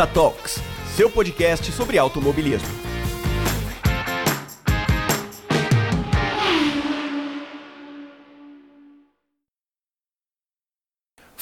Ponta 0.00 0.14
Talks, 0.14 0.58
seu 0.96 1.10
podcast 1.10 1.70
sobre 1.72 1.98
automobilismo. 1.98 2.89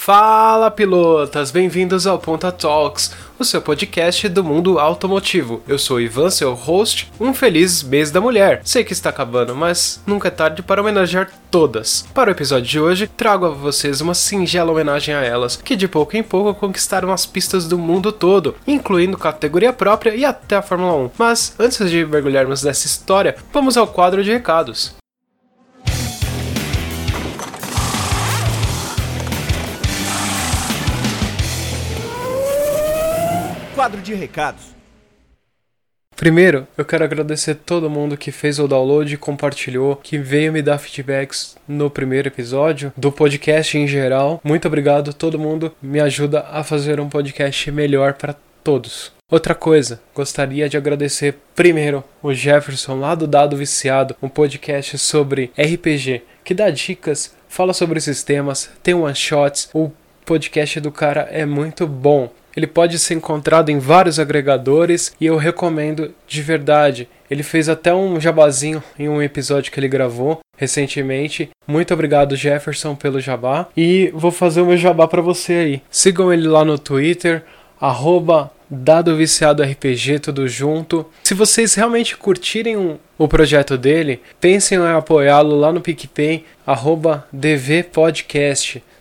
Fala 0.09 0.71
pilotas, 0.71 1.51
bem-vindos 1.51 2.07
ao 2.07 2.19
Ponta 2.19 2.51
Talks, 2.51 3.15
o 3.39 3.45
seu 3.45 3.61
podcast 3.61 4.27
do 4.31 4.43
mundo 4.43 4.79
automotivo. 4.79 5.61
Eu 5.69 5.79
sou 5.79 6.01
Ivan, 6.01 6.31
seu 6.31 6.55
host. 6.55 7.13
Um 7.21 7.35
feliz 7.35 7.83
mês 7.83 8.11
da 8.11 8.19
mulher. 8.19 8.63
Sei 8.65 8.83
que 8.85 8.95
está 8.95 9.11
acabando, 9.11 9.55
mas 9.55 10.01
nunca 10.07 10.29
é 10.29 10.31
tarde 10.31 10.63
para 10.63 10.81
homenagear 10.81 11.31
todas. 11.51 12.07
Para 12.15 12.31
o 12.31 12.33
episódio 12.33 12.65
de 12.65 12.81
hoje, 12.81 13.07
trago 13.07 13.45
a 13.45 13.51
vocês 13.51 14.01
uma 14.01 14.15
singela 14.15 14.73
homenagem 14.73 15.15
a 15.15 15.23
elas, 15.23 15.57
que 15.57 15.77
de 15.77 15.87
pouco 15.87 16.17
em 16.17 16.23
pouco 16.23 16.59
conquistaram 16.59 17.13
as 17.13 17.27
pistas 17.27 17.69
do 17.69 17.77
mundo 17.77 18.11
todo, 18.11 18.55
incluindo 18.67 19.19
categoria 19.19 19.75
própria 19.75 20.15
e 20.15 20.25
até 20.25 20.57
a 20.57 20.63
Fórmula 20.63 20.95
1. 20.95 21.11
Mas 21.19 21.55
antes 21.59 21.91
de 21.91 22.07
mergulharmos 22.07 22.63
nessa 22.63 22.87
história, 22.87 23.37
vamos 23.53 23.77
ao 23.77 23.87
quadro 23.87 24.25
de 24.25 24.33
recados. 24.33 24.97
Quadro 33.79 34.03
de 34.03 34.13
recados. 34.13 34.75
Primeiro, 36.17 36.67
eu 36.77 36.85
quero 36.85 37.05
agradecer 37.05 37.55
todo 37.55 37.89
mundo 37.89 38.17
que 38.17 38.33
fez 38.33 38.59
o 38.59 38.67
download, 38.67 39.17
compartilhou, 39.19 39.95
que 39.95 40.19
veio 40.19 40.53
me 40.53 40.61
dar 40.61 40.79
feedbacks 40.79 41.57
no 41.69 41.89
primeiro 41.89 42.27
episódio, 42.27 42.93
do 42.97 43.13
podcast 43.13 43.79
em 43.79 43.87
geral. 43.87 44.41
Muito 44.43 44.67
obrigado, 44.67 45.15
todo 45.15 45.39
mundo 45.39 45.73
me 45.81 46.01
ajuda 46.01 46.45
a 46.51 46.65
fazer 46.65 46.99
um 46.99 47.09
podcast 47.09 47.71
melhor 47.71 48.15
para 48.15 48.35
todos. 48.65 49.13
Outra 49.31 49.55
coisa, 49.55 50.03
gostaria 50.13 50.69
de 50.69 50.77
agradecer 50.77 51.37
primeiro 51.55 52.03
o 52.21 52.35
Jefferson 52.35 52.99
lá 52.99 53.15
do 53.15 53.29
Dado 53.29 53.57
Viciado, 53.57 54.17
um 54.21 54.29
podcast 54.29 54.99
sobre 54.99 55.53
RPG, 55.57 56.23
que 56.43 56.53
dá 56.53 56.69
dicas, 56.69 57.33
fala 57.49 57.73
sobre 57.73 58.01
sistemas, 58.01 58.69
tem 58.83 58.95
one 58.95 59.15
shots, 59.15 59.71
o 59.73 59.93
podcast 60.27 60.81
do 60.81 60.91
cara 60.91 61.29
é 61.31 61.47
muito 61.47 61.87
bom. 61.87 62.29
Ele 62.59 62.67
pode 62.67 62.99
ser 62.99 63.15
encontrado 63.15 63.71
em 63.71 63.79
vários 63.79 64.19
agregadores 64.19 65.15
e 65.21 65.27
eu 65.27 65.37
recomendo 65.37 66.13
de 66.27 66.43
verdade. 66.43 67.09
Ele 67.31 67.45
fez 67.45 67.69
até 67.69 67.95
um 67.95 68.21
jabazinho 68.21 68.83
em 68.99 69.09
um 69.09 69.23
episódio 69.23 69.71
que 69.71 69.79
ele 69.79 69.87
gravou 69.87 70.41
recentemente. 70.57 71.51
Muito 71.69 71.95
obrigado, 71.95 72.35
Jefferson, 72.35 72.97
pelo 72.97 73.21
jabá. 73.21 73.69
E 73.77 74.11
vou 74.13 74.33
fazer 74.33 74.61
o 74.61 74.67
meu 74.67 74.77
jabá 74.77 75.07
para 75.07 75.23
você 75.23 75.53
aí. 75.53 75.83
Sigam 75.89 76.33
ele 76.33 76.49
lá 76.49 76.65
no 76.65 76.77
Twitter, 76.77 77.45
arroba 77.81 78.51
Dado 78.69 79.15
Viciado 79.15 79.63
RPG, 79.63 80.19
tudo 80.19 80.49
junto. 80.49 81.07
Se 81.23 81.35
vocês 81.35 81.77
realmente 81.77 82.17
curtirem 82.17 82.77
um, 82.77 82.99
o 83.17 83.29
projeto 83.29 83.79
dele, 83.79 84.21
pensem 84.41 84.79
em 84.79 84.97
apoiá-lo 84.97 85.55
lá 85.55 85.73
no 85.73 85.81
PicPay, 85.81 86.45
arroba 86.67 87.25
DV 87.33 87.85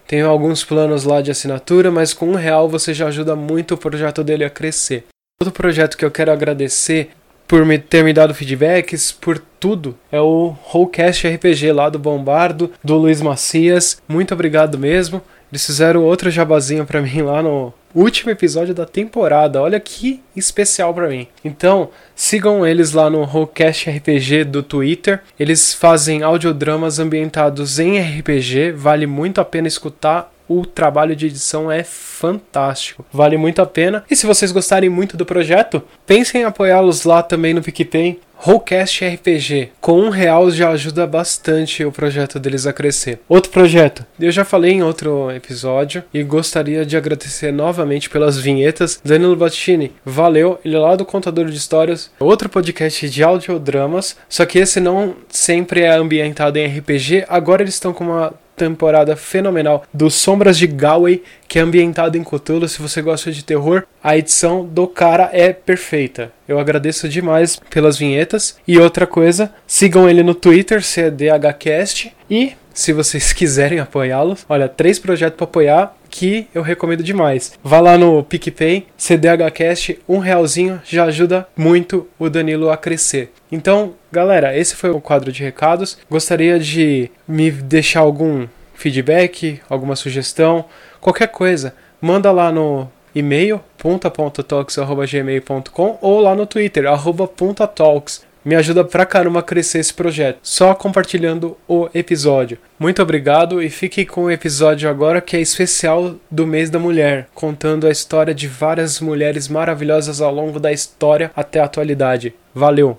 Tem 0.08 0.22
alguns 0.22 0.64
planos 0.64 1.04
lá 1.04 1.22
de 1.22 1.30
assinatura, 1.30 1.92
mas 1.92 2.14
com 2.14 2.30
um 2.30 2.36
real 2.36 2.70
você 2.70 2.94
já 2.94 3.08
ajuda 3.08 3.36
muito 3.36 3.74
o 3.74 3.78
projeto 3.78 4.24
dele 4.24 4.46
a 4.46 4.50
crescer. 4.50 5.04
Outro 5.40 5.54
projeto 5.54 5.98
que 5.98 6.06
eu 6.06 6.10
quero 6.10 6.32
agradecer 6.32 7.10
por 7.48 7.66
me 7.66 7.78
ter 7.78 8.04
me 8.04 8.14
dado 8.14 8.34
feedbacks, 8.34 9.12
por 9.12 9.38
tudo, 9.60 9.98
é 10.12 10.20
o 10.20 10.56
Rollcast 10.64 11.28
RPG 11.28 11.72
lá 11.72 11.90
do 11.90 12.00
Bombardo, 12.00 12.72
do 12.84 12.96
Luiz 12.96 13.22
Macias. 13.22 14.02
Muito 14.08 14.34
obrigado 14.34 14.78
mesmo. 14.78 15.22
Eles 15.52 15.66
fizeram 15.66 16.04
outro 16.04 16.30
jabazinho 16.30 16.86
para 16.86 17.02
mim 17.02 17.22
lá 17.22 17.42
no 17.42 17.74
último 18.00 18.32
episódio 18.32 18.74
da 18.74 18.86
temporada. 18.86 19.62
Olha 19.62 19.80
que 19.80 20.22
especial 20.36 20.94
para 20.94 21.08
mim. 21.08 21.28
Então, 21.44 21.90
sigam 22.16 22.66
eles 22.66 22.92
lá 22.92 23.10
no 23.10 23.24
Rollcast 23.24 23.90
RPG 23.90 24.44
do 24.46 24.62
Twitter. 24.62 25.22
Eles 25.40 25.74
fazem 25.74 26.22
audiodramas 26.22 27.00
ambientados 27.00 27.80
em 27.80 28.00
RPG. 28.00 28.72
Vale 28.72 29.08
muito 29.08 29.42
a 29.42 29.46
pena 29.46 29.68
escutar. 29.68 30.32
O 30.50 30.66
trabalho 30.66 31.14
de 31.14 31.26
edição 31.26 31.70
é 31.70 31.84
fantástico, 31.84 33.06
vale 33.12 33.36
muito 33.36 33.62
a 33.62 33.66
pena. 33.66 34.06
E 34.10 34.16
se 34.16 34.26
vocês 34.26 34.50
gostarem 34.54 34.90
muito 34.90 35.18
do 35.18 35.26
projeto, 35.26 35.84
pensem 36.06 36.42
em 36.42 36.44
apoiá-los 36.46 37.04
lá 37.04 37.22
também 37.22 37.54
no 37.54 37.62
PicPay. 37.62 38.18
Rollcast 38.38 39.06
RPG. 39.06 39.72
Com 39.82 40.00
um 40.00 40.10
real 40.10 40.50
já 40.52 40.70
ajuda 40.70 41.08
bastante 41.08 41.84
o 41.84 41.92
projeto 41.92 42.40
deles 42.40 42.68
a 42.68 42.74
crescer. 42.74 43.20
Outro 43.28 43.52
projeto, 43.52 44.06
eu 44.20 44.32
já 44.32 44.46
falei 44.46 44.72
em 44.72 44.84
outro 44.84 45.32
episódio 45.32 46.04
e 46.14 46.24
gostaria 46.24 46.86
de 46.86 46.96
agradecer 46.96 47.52
novamente 47.52 48.10
pelas 48.10 48.38
vinhetas. 48.38 49.02
Danilo 49.04 49.36
Battini, 49.36 49.92
valeu, 50.06 50.60
ele 50.64 50.76
é 50.76 50.80
lá 50.80 50.96
do 50.96 51.06
Contador 51.06 51.46
de 51.46 51.58
Histórias. 51.58 52.12
Outro 52.20 52.48
podcast 52.48 53.10
de 53.10 53.24
audiodramas, 53.24 54.16
só 54.30 54.46
que 54.46 54.60
esse 54.60 54.80
não 54.80 55.16
sempre 55.30 55.82
é 55.82 55.94
ambientado 55.94 56.58
em 56.58 56.68
RPG. 56.68 57.26
Agora 57.28 57.64
eles 57.64 57.74
estão 57.74 57.92
com 57.92 58.04
uma 58.04 58.34
temporada 58.58 59.16
fenomenal 59.16 59.84
do 59.94 60.10
Sombras 60.10 60.58
de 60.58 60.66
Galway, 60.66 61.24
que 61.48 61.60
é 61.60 61.62
ambientado 61.62 62.18
em 62.18 62.24
Cthulhu. 62.24 62.68
Se 62.68 62.82
você 62.82 63.02
gosta 63.02 63.32
de 63.32 63.46
terror, 63.46 63.84
a 64.04 64.18
edição 64.18 64.66
do 64.66 64.88
cara 64.88 65.30
é 65.32 65.54
perfeita. 65.54 66.32
Eu 66.48 66.60
agradeço 66.60 67.08
demais 67.08 67.62
pelas 67.70 67.98
vinhetas. 67.98 68.58
E 68.68 68.80
outra 68.80 69.06
coisa, 69.06 69.54
sigam 69.68 70.10
ele 70.10 70.24
no 70.24 70.34
Twitter, 70.34 70.84
CDHcast. 70.84 72.14
E 72.30 72.54
se 72.74 72.92
vocês 72.94 73.32
quiserem 73.34 73.80
apoiá-lo, 73.80 74.36
olha, 74.50 74.68
três 74.68 74.98
projetos 75.00 75.38
para 75.38 75.46
apoiar 75.46 75.97
que 76.10 76.48
eu 76.54 76.62
recomendo 76.62 77.04
demais. 77.04 77.54
Vá 77.64 77.80
lá 77.80 77.98
no 77.98 78.24
PicPay, 78.24 78.88
CDHcast, 78.98 80.00
um 80.08 80.18
realzinho 80.18 80.82
já 80.86 81.06
ajuda 81.06 81.48
muito 81.56 82.08
o 82.18 82.30
Danilo 82.30 82.70
a 82.70 82.78
crescer. 82.78 83.32
Então, 83.52 83.94
galera, 84.12 84.58
esse 84.58 84.76
foi 84.76 84.90
o 84.90 85.02
quadro 85.02 85.32
de 85.32 85.44
recados. 85.44 85.98
Gostaria 86.10 86.60
de 86.60 87.12
me 87.28 87.52
deixar 87.52 88.00
algum 88.02 88.48
feedback, 88.74 89.60
alguma 89.70 89.96
sugestão, 89.96 90.66
qualquer 91.02 91.30
coisa, 91.30 91.74
manda 92.00 92.32
lá 92.32 92.52
no 92.52 92.88
e-mail 93.14 93.60
punta.talks.gmail.com 93.78 95.98
ou 96.02 96.20
lá 96.20 96.36
no 96.36 96.46
Twitter, 96.46 96.86
arroba 96.86 97.26
puntatalks. 97.28 98.27
Me 98.48 98.56
ajuda 98.56 98.82
pra 98.86 99.06
caramba 99.06 99.42
a 99.42 99.44
crescer 99.44 99.80
esse 99.80 99.94
projeto, 99.94 100.40
só 100.42 100.74
compartilhando 100.74 101.58
o 101.68 101.90
episódio. 101.94 102.58
Muito 102.80 103.02
obrigado 103.02 103.62
e 103.62 103.70
fique 103.70 104.06
com 104.06 104.24
o 104.24 104.32
episódio 104.32 104.90
agora 104.90 105.20
que 105.20 105.36
é 105.36 105.42
especial 105.42 106.16
do 106.32 106.48
mês 106.48 106.70
da 106.70 106.80
mulher, 106.80 107.28
contando 107.36 107.86
a 107.86 107.92
história 107.92 108.34
de 108.34 108.48
várias 108.48 109.02
mulheres 109.02 109.50
maravilhosas 109.50 110.22
ao 110.22 110.34
longo 110.34 110.62
da 110.62 110.72
história 110.72 111.30
até 111.36 111.60
a 111.60 111.66
atualidade. 111.66 112.34
Valeu! 112.56 112.98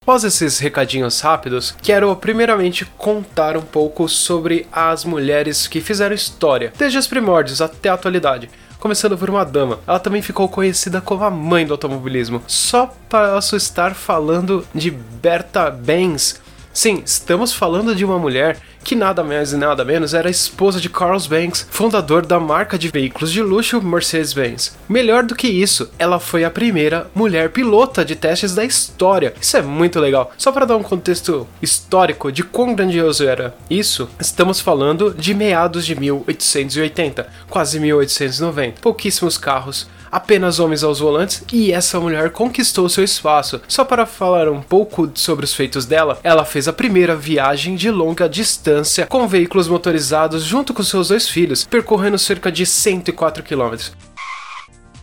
Após 0.00 0.22
esses 0.22 0.60
recadinhos 0.60 1.20
rápidos, 1.20 1.74
quero 1.82 2.14
primeiramente 2.14 2.84
contar 2.96 3.56
um 3.56 3.62
pouco 3.62 4.08
sobre 4.08 4.64
as 4.70 5.04
mulheres 5.04 5.66
que 5.66 5.80
fizeram 5.80 6.14
história, 6.14 6.72
desde 6.78 6.98
os 6.98 7.08
primórdios 7.08 7.60
até 7.60 7.88
a 7.88 7.94
atualidade. 7.94 8.48
Começando 8.86 9.18
por 9.18 9.28
uma 9.28 9.44
dama, 9.44 9.80
ela 9.84 9.98
também 9.98 10.22
ficou 10.22 10.48
conhecida 10.48 11.00
como 11.00 11.24
a 11.24 11.28
mãe 11.28 11.66
do 11.66 11.74
automobilismo, 11.74 12.40
só 12.46 12.86
para 13.08 13.36
estar 13.56 13.96
falando 13.96 14.64
de 14.72 14.92
Berta 14.92 15.72
Benz. 15.72 16.40
Sim, 16.72 17.02
estamos 17.04 17.52
falando 17.52 17.96
de 17.96 18.04
uma 18.04 18.16
mulher 18.16 18.60
que 18.86 18.94
nada 18.94 19.24
mais 19.24 19.52
e 19.52 19.56
nada 19.56 19.84
menos 19.84 20.14
era 20.14 20.28
a 20.28 20.30
esposa 20.30 20.80
de 20.80 20.88
Carlos 20.88 21.26
Banks, 21.26 21.66
fundador 21.68 22.24
da 22.24 22.38
marca 22.38 22.78
de 22.78 22.88
veículos 22.88 23.32
de 23.32 23.42
luxo 23.42 23.82
Mercedes-Benz. 23.82 24.76
Melhor 24.88 25.24
do 25.24 25.34
que 25.34 25.48
isso, 25.48 25.90
ela 25.98 26.20
foi 26.20 26.44
a 26.44 26.50
primeira 26.52 27.10
mulher 27.12 27.50
pilota 27.50 28.04
de 28.04 28.14
testes 28.14 28.54
da 28.54 28.64
história. 28.64 29.34
Isso 29.40 29.56
é 29.56 29.62
muito 29.62 29.98
legal. 29.98 30.30
Só 30.38 30.52
para 30.52 30.64
dar 30.64 30.76
um 30.76 30.84
contexto 30.84 31.48
histórico 31.60 32.30
de 32.30 32.44
quão 32.44 32.76
grandioso 32.76 33.26
era 33.26 33.56
isso, 33.68 34.08
estamos 34.20 34.60
falando 34.60 35.12
de 35.12 35.34
meados 35.34 35.84
de 35.84 35.98
1880, 35.98 37.28
quase 37.50 37.80
1890. 37.80 38.80
Pouquíssimos 38.80 39.36
carros, 39.36 39.88
apenas 40.16 40.58
homens 40.58 40.82
aos 40.82 40.98
volantes 40.98 41.44
e 41.52 41.70
essa 41.70 42.00
mulher 42.00 42.30
conquistou 42.30 42.88
seu 42.88 43.04
espaço. 43.04 43.60
Só 43.68 43.84
para 43.84 44.06
falar 44.06 44.48
um 44.48 44.62
pouco 44.62 45.10
sobre 45.14 45.44
os 45.44 45.52
feitos 45.52 45.84
dela, 45.84 46.18
ela 46.22 46.42
fez 46.42 46.66
a 46.66 46.72
primeira 46.72 47.14
viagem 47.14 47.76
de 47.76 47.90
longa 47.90 48.26
distância 48.26 49.06
com 49.06 49.28
veículos 49.28 49.68
motorizados 49.68 50.42
junto 50.42 50.72
com 50.72 50.82
seus 50.82 51.08
dois 51.08 51.28
filhos, 51.28 51.64
percorrendo 51.64 52.18
cerca 52.18 52.50
de 52.50 52.64
104 52.64 53.42
quilômetros. 53.42 53.92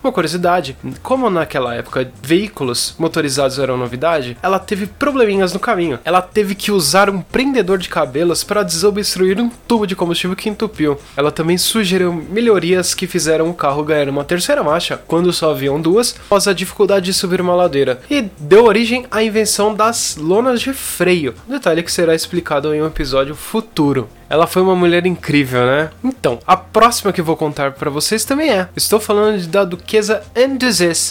Uma 0.03 0.11
curiosidade, 0.11 0.75
como 1.01 1.29
naquela 1.29 1.73
época 1.73 2.11
veículos 2.21 2.93
motorizados 2.99 3.57
eram 3.57 3.77
novidade, 3.77 4.35
ela 4.43 4.59
teve 4.59 4.85
probleminhas 4.85 5.53
no 5.53 5.61
caminho. 5.61 5.97
Ela 6.03 6.21
teve 6.21 6.55
que 6.55 6.73
usar 6.73 7.09
um 7.09 7.21
prendedor 7.21 7.77
de 7.77 7.87
cabelos 7.87 8.43
para 8.43 8.63
desobstruir 8.63 9.39
um 9.39 9.49
tubo 9.65 9.87
de 9.87 9.95
combustível 9.95 10.35
que 10.35 10.49
entupiu. 10.49 10.99
Ela 11.15 11.31
também 11.31 11.57
sugeriu 11.57 12.11
melhorias 12.11 12.93
que 12.93 13.07
fizeram 13.07 13.49
o 13.49 13.53
carro 13.53 13.81
ganhar 13.81 14.09
uma 14.09 14.25
terceira 14.25 14.61
marcha, 14.61 14.97
quando 15.07 15.31
só 15.31 15.51
haviam 15.51 15.79
duas, 15.79 16.17
após 16.25 16.49
a 16.49 16.53
dificuldade 16.53 17.05
de 17.05 17.13
subir 17.13 17.39
uma 17.39 17.55
ladeira, 17.55 18.01
e 18.09 18.23
deu 18.37 18.65
origem 18.65 19.05
à 19.09 19.23
invenção 19.23 19.73
das 19.73 20.17
lonas 20.17 20.59
de 20.59 20.73
freio, 20.73 21.33
detalhe 21.47 21.81
que 21.81 21.91
será 21.91 22.13
explicado 22.13 22.75
em 22.75 22.81
um 22.81 22.87
episódio 22.87 23.35
futuro. 23.35 24.09
Ela 24.33 24.47
foi 24.47 24.63
uma 24.63 24.75
mulher 24.75 25.05
incrível, 25.05 25.63
né? 25.63 25.91
Então, 26.03 26.39
a 26.47 26.57
próxima 26.57 27.13
que 27.13 27.21
vou 27.21 27.37
contar 27.37 27.73
para 27.73 27.91
vocês 27.91 28.25
também 28.25 28.49
é. 28.49 28.67
Estou 28.75 28.99
falando 28.99 29.45
da 29.45 29.63
duquesa 29.63 30.23
Anne 30.35 30.57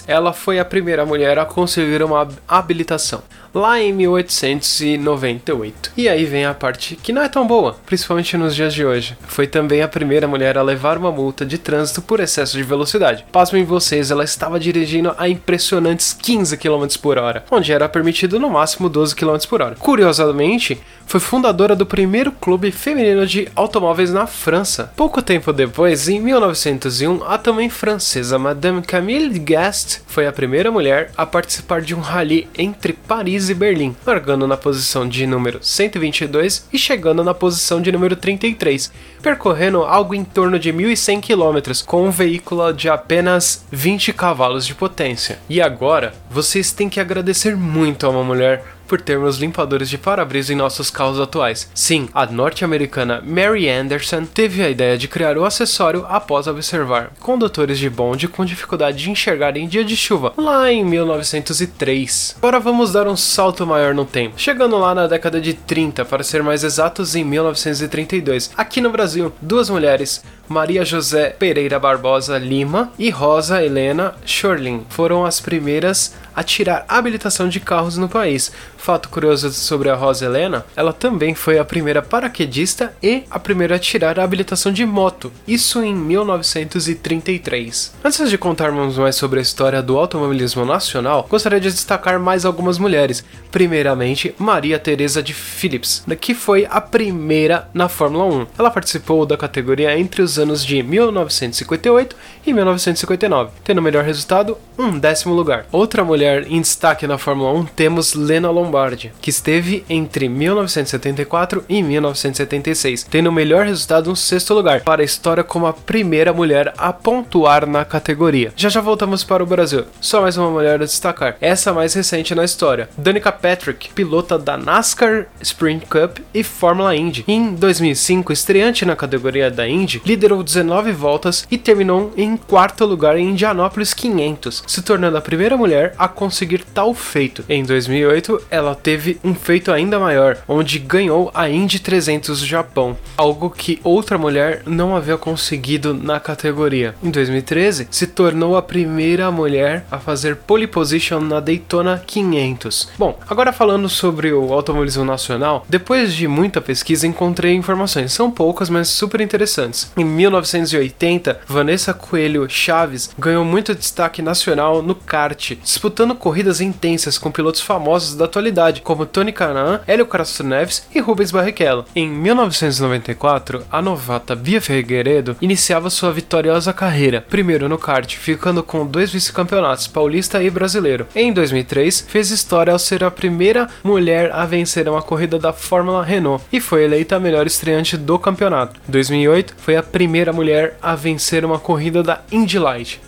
Ela 0.09 0.33
foi 0.33 0.59
a 0.59 0.65
primeira 0.65 1.07
mulher 1.07 1.39
a 1.39 1.45
conseguir 1.45 2.03
uma 2.03 2.27
habilitação 2.49 3.23
lá 3.55 3.81
em 3.81 3.93
1898. 3.93 5.93
E 5.97 6.09
aí 6.09 6.25
vem 6.25 6.45
a 6.45 6.55
parte 6.55 6.97
que 6.97 7.13
não 7.13 7.23
é 7.23 7.29
tão 7.29 7.47
boa, 7.47 7.77
principalmente 7.85 8.37
nos 8.37 8.55
dias 8.55 8.75
de 8.75 8.85
hoje. 8.85 9.17
Foi 9.27 9.47
também 9.47 9.83
a 9.83 9.89
primeira 9.89 10.27
mulher 10.27 10.57
a 10.57 10.63
levar 10.63 10.97
uma 10.97 11.13
multa 11.13 11.45
de 11.45 11.59
trânsito 11.59 12.01
por 12.01 12.21
excesso 12.21 12.57
de 12.57 12.63
velocidade. 12.63 13.25
Pasmem 13.31 13.65
vocês, 13.65 14.11
ela 14.11 14.25
estava 14.25 14.59
dirigindo 14.59 15.15
a 15.19 15.29
impressionantes 15.29 16.13
15 16.13 16.57
km 16.57 16.87
por 17.01 17.19
hora, 17.19 17.45
onde 17.51 17.73
era 17.73 17.89
permitido 17.89 18.39
no 18.39 18.51
máximo 18.51 18.89
12 18.89 19.15
km 19.15 19.37
por 19.49 19.61
hora. 19.61 19.77
Curiosamente, 19.77 20.81
foi 21.07 21.21
fundadora 21.21 21.77
do 21.77 21.85
primeiro 21.85 22.33
clube 22.33 22.71
feminino 22.71 23.27
de 23.27 23.49
automóveis 23.55 24.13
na 24.13 24.27
França. 24.27 24.93
Pouco 24.97 25.21
tempo 25.21 25.53
depois, 25.53 26.09
em 26.09 26.21
1901, 26.21 27.25
a 27.25 27.37
também 27.37 27.69
francesa 27.69 28.39
Madame 28.39 28.83
Camille 28.83 29.39
Guest 29.39 30.01
foi 30.07 30.27
a 30.27 30.33
primeira 30.33 30.71
mulher 30.71 31.11
a 31.17 31.27
participar 31.27 31.83
de 31.83 31.95
um 31.95 32.01
rally 32.01 32.49
entre 32.57 32.93
Paris 32.93 33.42
Paris 33.43 33.49
e 33.49 33.55
Berlim, 33.55 33.97
largando 34.07 34.47
na 34.47 34.57
posição 34.57 35.09
de 35.09 35.27
número 35.27 35.59
122 35.61 36.69
e 36.73 36.79
chegando 36.79 37.25
na 37.25 37.35
posição 37.35 37.81
de 37.81 37.91
número 37.91 38.15
33, 38.15 38.93
percorrendo 39.21 39.83
algo 39.83 40.15
em 40.15 40.23
torno 40.23 40.59
de 40.59 40.73
1.100 40.73 41.21
km 41.21 41.85
com 41.85 42.07
um 42.07 42.11
veículo 42.11 42.73
de 42.73 42.89
apenas 42.89 43.65
20 43.73 44.13
cavalos 44.13 44.65
de 44.65 44.75
potência. 44.75 45.41
E 45.49 45.61
agora, 45.61 46.15
vocês 46.31 46.71
têm 46.71 46.89
que 46.89 47.01
agradecer 47.01 47.57
muito 47.57 48.07
a 48.07 48.11
uma 48.11 48.23
mulher 48.23 48.65
por 48.93 49.01
termos 49.01 49.39
limpadores 49.39 49.89
de 49.89 49.97
para-brisa 49.97 50.53
em 50.53 50.57
nossos 50.57 50.91
carros 50.91 51.19
atuais. 51.19 51.67
Sim, 51.75 52.11
a 52.13 52.27
norte-americana 52.27 53.23
Mary 53.27 53.67
Anderson 53.67 54.27
teve 54.27 54.63
a 54.63 54.69
ideia 54.69 54.99
de 54.99 55.09
criar 55.09 55.39
o 55.39 55.47
acessório 55.47 56.05
após 56.11 56.47
observar 56.47 57.11
condutores 57.19 57.79
de 57.79 57.89
bonde 57.89 58.29
com 58.29 58.45
dificuldade 58.45 58.99
de 58.99 59.11
enxergar 59.11 59.57
em 59.57 59.67
dia 59.67 59.83
de 59.83 59.97
chuva, 59.97 60.35
lá 60.37 60.71
em 60.71 60.85
1903. 60.85 62.35
Agora 62.37 62.61
vamos 62.61 62.93
dar 62.93 63.09
um 63.09 63.17
salto 63.17 63.67
maior 63.67 63.95
no 63.95 64.05
tempo, 64.05 64.35
chegando 64.37 64.77
lá 64.77 64.95
na 64.95 65.07
década 65.07 65.41
de 65.41 65.55
30, 65.55 66.05
para 66.05 66.23
ser 66.23 66.43
mais 66.43 66.63
exatos, 66.63 67.15
em 67.15 67.25
1932. 67.25 68.51
Aqui 68.59 68.83
no 68.83 68.91
Brasil, 68.91 69.33
duas 69.41 69.71
mulheres, 69.71 70.23
Maria 70.53 70.85
José 70.85 71.31
Pereira 71.31 71.79
Barbosa 71.79 72.37
Lima 72.37 72.93
e 72.99 73.09
Rosa 73.09 73.65
Helena 73.65 74.15
Schorlin 74.27 74.85
foram 74.91 75.25
as 75.25 75.41
primeiras 75.41 76.13
a 76.35 76.43
tirar 76.43 76.85
habilitação 76.89 77.49
de 77.49 77.61
carros 77.61 77.97
no 77.97 78.09
país. 78.09 78.53
Fato 78.83 79.09
curioso 79.11 79.53
sobre 79.53 79.89
a 79.89 79.95
Rosa 79.95 80.25
Helena, 80.25 80.67
ela 80.75 80.93
também 80.93 81.37
foi 81.37 81.57
a 81.57 81.65
primeira 81.65 82.03
paraquedista 82.03 82.93
e 83.01 83.23
a 83.31 83.39
primeira 83.39 83.77
a 83.77 83.79
tirar 83.79 84.19
a 84.19 84.25
habilitação 84.25 84.73
de 84.73 84.85
moto, 84.85 85.31
isso 85.47 85.81
em 85.83 85.95
1933. 85.95 87.95
Antes 88.05 88.29
de 88.29 88.37
contarmos 88.37 88.99
mais 88.99 89.15
sobre 89.15 89.39
a 89.39 89.43
história 89.43 89.81
do 89.81 89.97
automobilismo 89.97 90.65
nacional, 90.65 91.29
gostaria 91.31 91.61
de 91.61 91.71
destacar 91.71 92.19
mais 92.19 92.45
algumas 92.45 92.77
mulheres. 92.77 93.25
Primeiramente, 93.53 94.35
Maria 94.37 94.81
Teresa 94.81 95.23
de 95.23 95.33
Phillips, 95.33 96.05
que 96.21 96.35
foi 96.35 96.67
a 96.69 96.81
primeira 96.81 97.69
na 97.73 97.89
Fórmula 97.89 98.25
1. 98.25 98.47
Ela 98.59 98.71
participou 98.71 99.25
da 99.25 99.37
categoria 99.37 99.97
entre 99.97 100.23
os 100.23 100.41
anos 100.41 100.65
de 100.65 100.83
1958 100.83 102.17
e 102.45 102.53
1959, 102.53 103.53
tendo 103.63 103.79
o 103.79 103.83
melhor 103.83 104.03
resultado, 104.03 104.59
um 104.79 104.99
décimo 104.99 105.35
lugar. 105.35 105.67
Outra 105.71 106.05
mulher 106.05 106.47
em 106.49 106.61
destaque 106.61 107.07
na 107.07 107.17
Fórmula 107.17 107.53
1 107.53 107.67
temos 107.67 108.15
Lena 108.15 108.51
Lombardi, 108.51 108.72
que 109.21 109.31
esteve 109.31 109.85
entre 109.89 110.29
1974 110.29 111.65
e 111.69 111.83
1976, 111.83 113.05
tendo 113.05 113.29
o 113.29 113.33
melhor 113.33 113.67
resultado 113.67 114.11
um 114.11 114.15
sexto 114.15 114.55
lugar, 114.55 114.81
para 114.83 115.03
a 115.03 115.05
história 115.05 115.45
como 115.45 115.67
a 115.67 115.73
primeira 115.73 116.33
mulher 116.33 116.73
a 116.77 116.93
pontuar 116.93 117.67
na 117.67 117.85
categoria. 117.85 118.53
Já 118.57 118.69
já 118.69 118.81
voltamos 118.81 119.25
para 119.25 119.43
o 119.43 119.47
Brasil, 119.47 119.85
só 120.01 120.23
mais 120.23 120.37
uma 120.37 120.51
mulher 120.51 120.81
a 120.81 120.85
destacar, 120.85 121.37
essa 121.41 121.73
mais 121.73 121.95
recente 121.95 122.35
na 122.35 122.45
história, 122.45 122.89
Danica 122.97 123.31
Patrick, 123.31 123.91
pilota 123.93 124.39
da 124.39 124.57
NASCAR 124.57 125.27
Sprint 125.41 125.87
Cup 125.87 126.19
e 126.33 126.43
Fórmula 126.43 126.95
Indy. 126.97 127.25
Em 127.27 127.55
2005, 127.55 128.33
estreante 128.33 128.85
na 128.85 128.97
categoria 128.97 129.51
da 129.51 129.69
Indy, 129.69 130.01
liderou 130.05 130.43
19 130.43 130.93
voltas 130.93 131.47
e 131.51 131.59
terminou 131.59 132.13
em 132.17 132.37
quarto 132.37 132.85
lugar 132.85 133.17
em 133.17 133.31
Indianapolis 133.31 133.93
500, 133.93 134.65
se 134.67 134.83
tornando 134.83 135.17
a 135.17 135.21
primeira 135.21 135.57
mulher 135.57 135.95
a 135.99 136.09
conseguir 136.09 136.65
tal 136.73 136.95
feito. 136.95 137.45
Em 137.49 137.65
2008, 137.65 138.43
ela 138.51 138.62
teve 138.75 139.19
um 139.25 139.35
feito 139.35 139.71
ainda 139.71 139.99
maior, 139.99 140.39
onde 140.49 140.79
ganhou 140.79 141.31
a 141.35 141.49
Indy 141.49 141.79
300 141.79 142.41
do 142.41 142.47
Japão, 142.47 142.97
algo 143.17 143.51
que 143.51 143.81
outra 143.85 144.17
mulher 144.17 144.63
não 144.67 144.97
havia 144.97 145.17
conseguido 145.17 145.93
na 145.93 146.19
categoria. 146.21 146.95
Em 147.03 147.11
2013, 147.11 147.89
se 147.91 148.07
tornou 148.07 148.57
a 148.57 148.63
primeira 148.63 149.31
mulher 149.31 149.85
a 149.91 149.99
fazer 149.99 150.37
pole 150.37 150.67
position 150.67 151.21
na 151.21 151.41
Daytona 151.41 152.03
500. 152.07 152.91
Bom, 152.99 153.19
agora 153.29 153.53
falando 153.53 153.89
sobre 153.89 154.33
o 154.33 154.53
automobilismo 154.53 155.05
nacional, 155.05 155.67
depois 155.69 156.15
de 156.15 156.27
muita 156.29 156.61
pesquisa 156.61 157.07
encontrei 157.07 157.55
informações, 157.55 158.13
são 158.13 158.31
poucas, 158.31 158.71
mas 158.71 158.89
super 158.89 159.21
interessantes. 159.21 159.91
Em 159.97 160.05
1980, 160.05 161.41
Vanessa 161.47 161.93
Coelho 161.93 162.49
Chaves 162.49 163.11
ganhou 163.19 163.45
muito 163.45 163.75
destaque 163.75 164.23
nacional 164.23 164.83
no 164.83 164.95
kart, 164.95 165.53
disputando 165.63 166.15
corridas 166.15 166.61
intensas 166.61 167.19
com 167.19 167.31
pilotos 167.31 167.61
famosos 167.61 168.15
da 168.15 168.25
atualidade, 168.25 168.52
como 168.83 169.07
Tony 169.07 169.33
Canaan, 169.33 169.81
Hélio 169.87 170.07
Castro 170.07 170.47
Neves 170.47 170.87
e 170.95 171.01
Rubens 171.01 171.31
Barrichello. 171.31 171.85
Em 171.95 172.09
1994, 172.09 173.65
a 173.71 173.81
novata 173.81 174.37
Bia 174.37 174.61
Figueiredo 174.61 175.37
iniciava 175.41 175.91
sua 175.91 176.13
vitoriosa 176.13 176.73
carreira, 176.73 177.25
primeiro 177.29 177.69
no 177.69 177.79
kart, 177.79 178.17
ficando 178.17 178.63
com 178.63 178.87
dois 178.87 179.11
vice-campeonatos, 179.11 179.87
paulista 179.87 180.43
e 180.43 180.51
brasileiro. 180.51 181.07
Em 181.15 181.33
2003, 181.33 182.07
fez 182.09 182.31
história 182.31 182.73
ao 182.73 182.79
ser 182.79 183.03
a 183.05 183.11
primeira 183.11 183.69
mulher 183.83 184.31
a 184.33 184.45
vencer 184.45 184.89
uma 184.89 185.03
corrida 185.03 185.39
da 185.39 185.53
Fórmula 185.53 186.05
Renault 186.05 186.45
e 186.53 186.61
foi 186.61 186.85
eleita 186.85 187.17
a 187.17 187.21
melhor 187.21 187.47
estreante 187.47 187.97
do 187.97 188.19
campeonato. 188.19 188.81
Em 188.89 188.93
2008, 188.93 189.55
foi 189.57 189.77
a 189.77 189.83
primeira 189.83 190.33
mulher 190.33 190.77
a 190.83 190.95
vencer 190.95 191.45
uma 191.45 191.59
corrida 191.59 192.03
da 192.03 192.21
Indy 192.31 192.59
Light. 192.59 193.01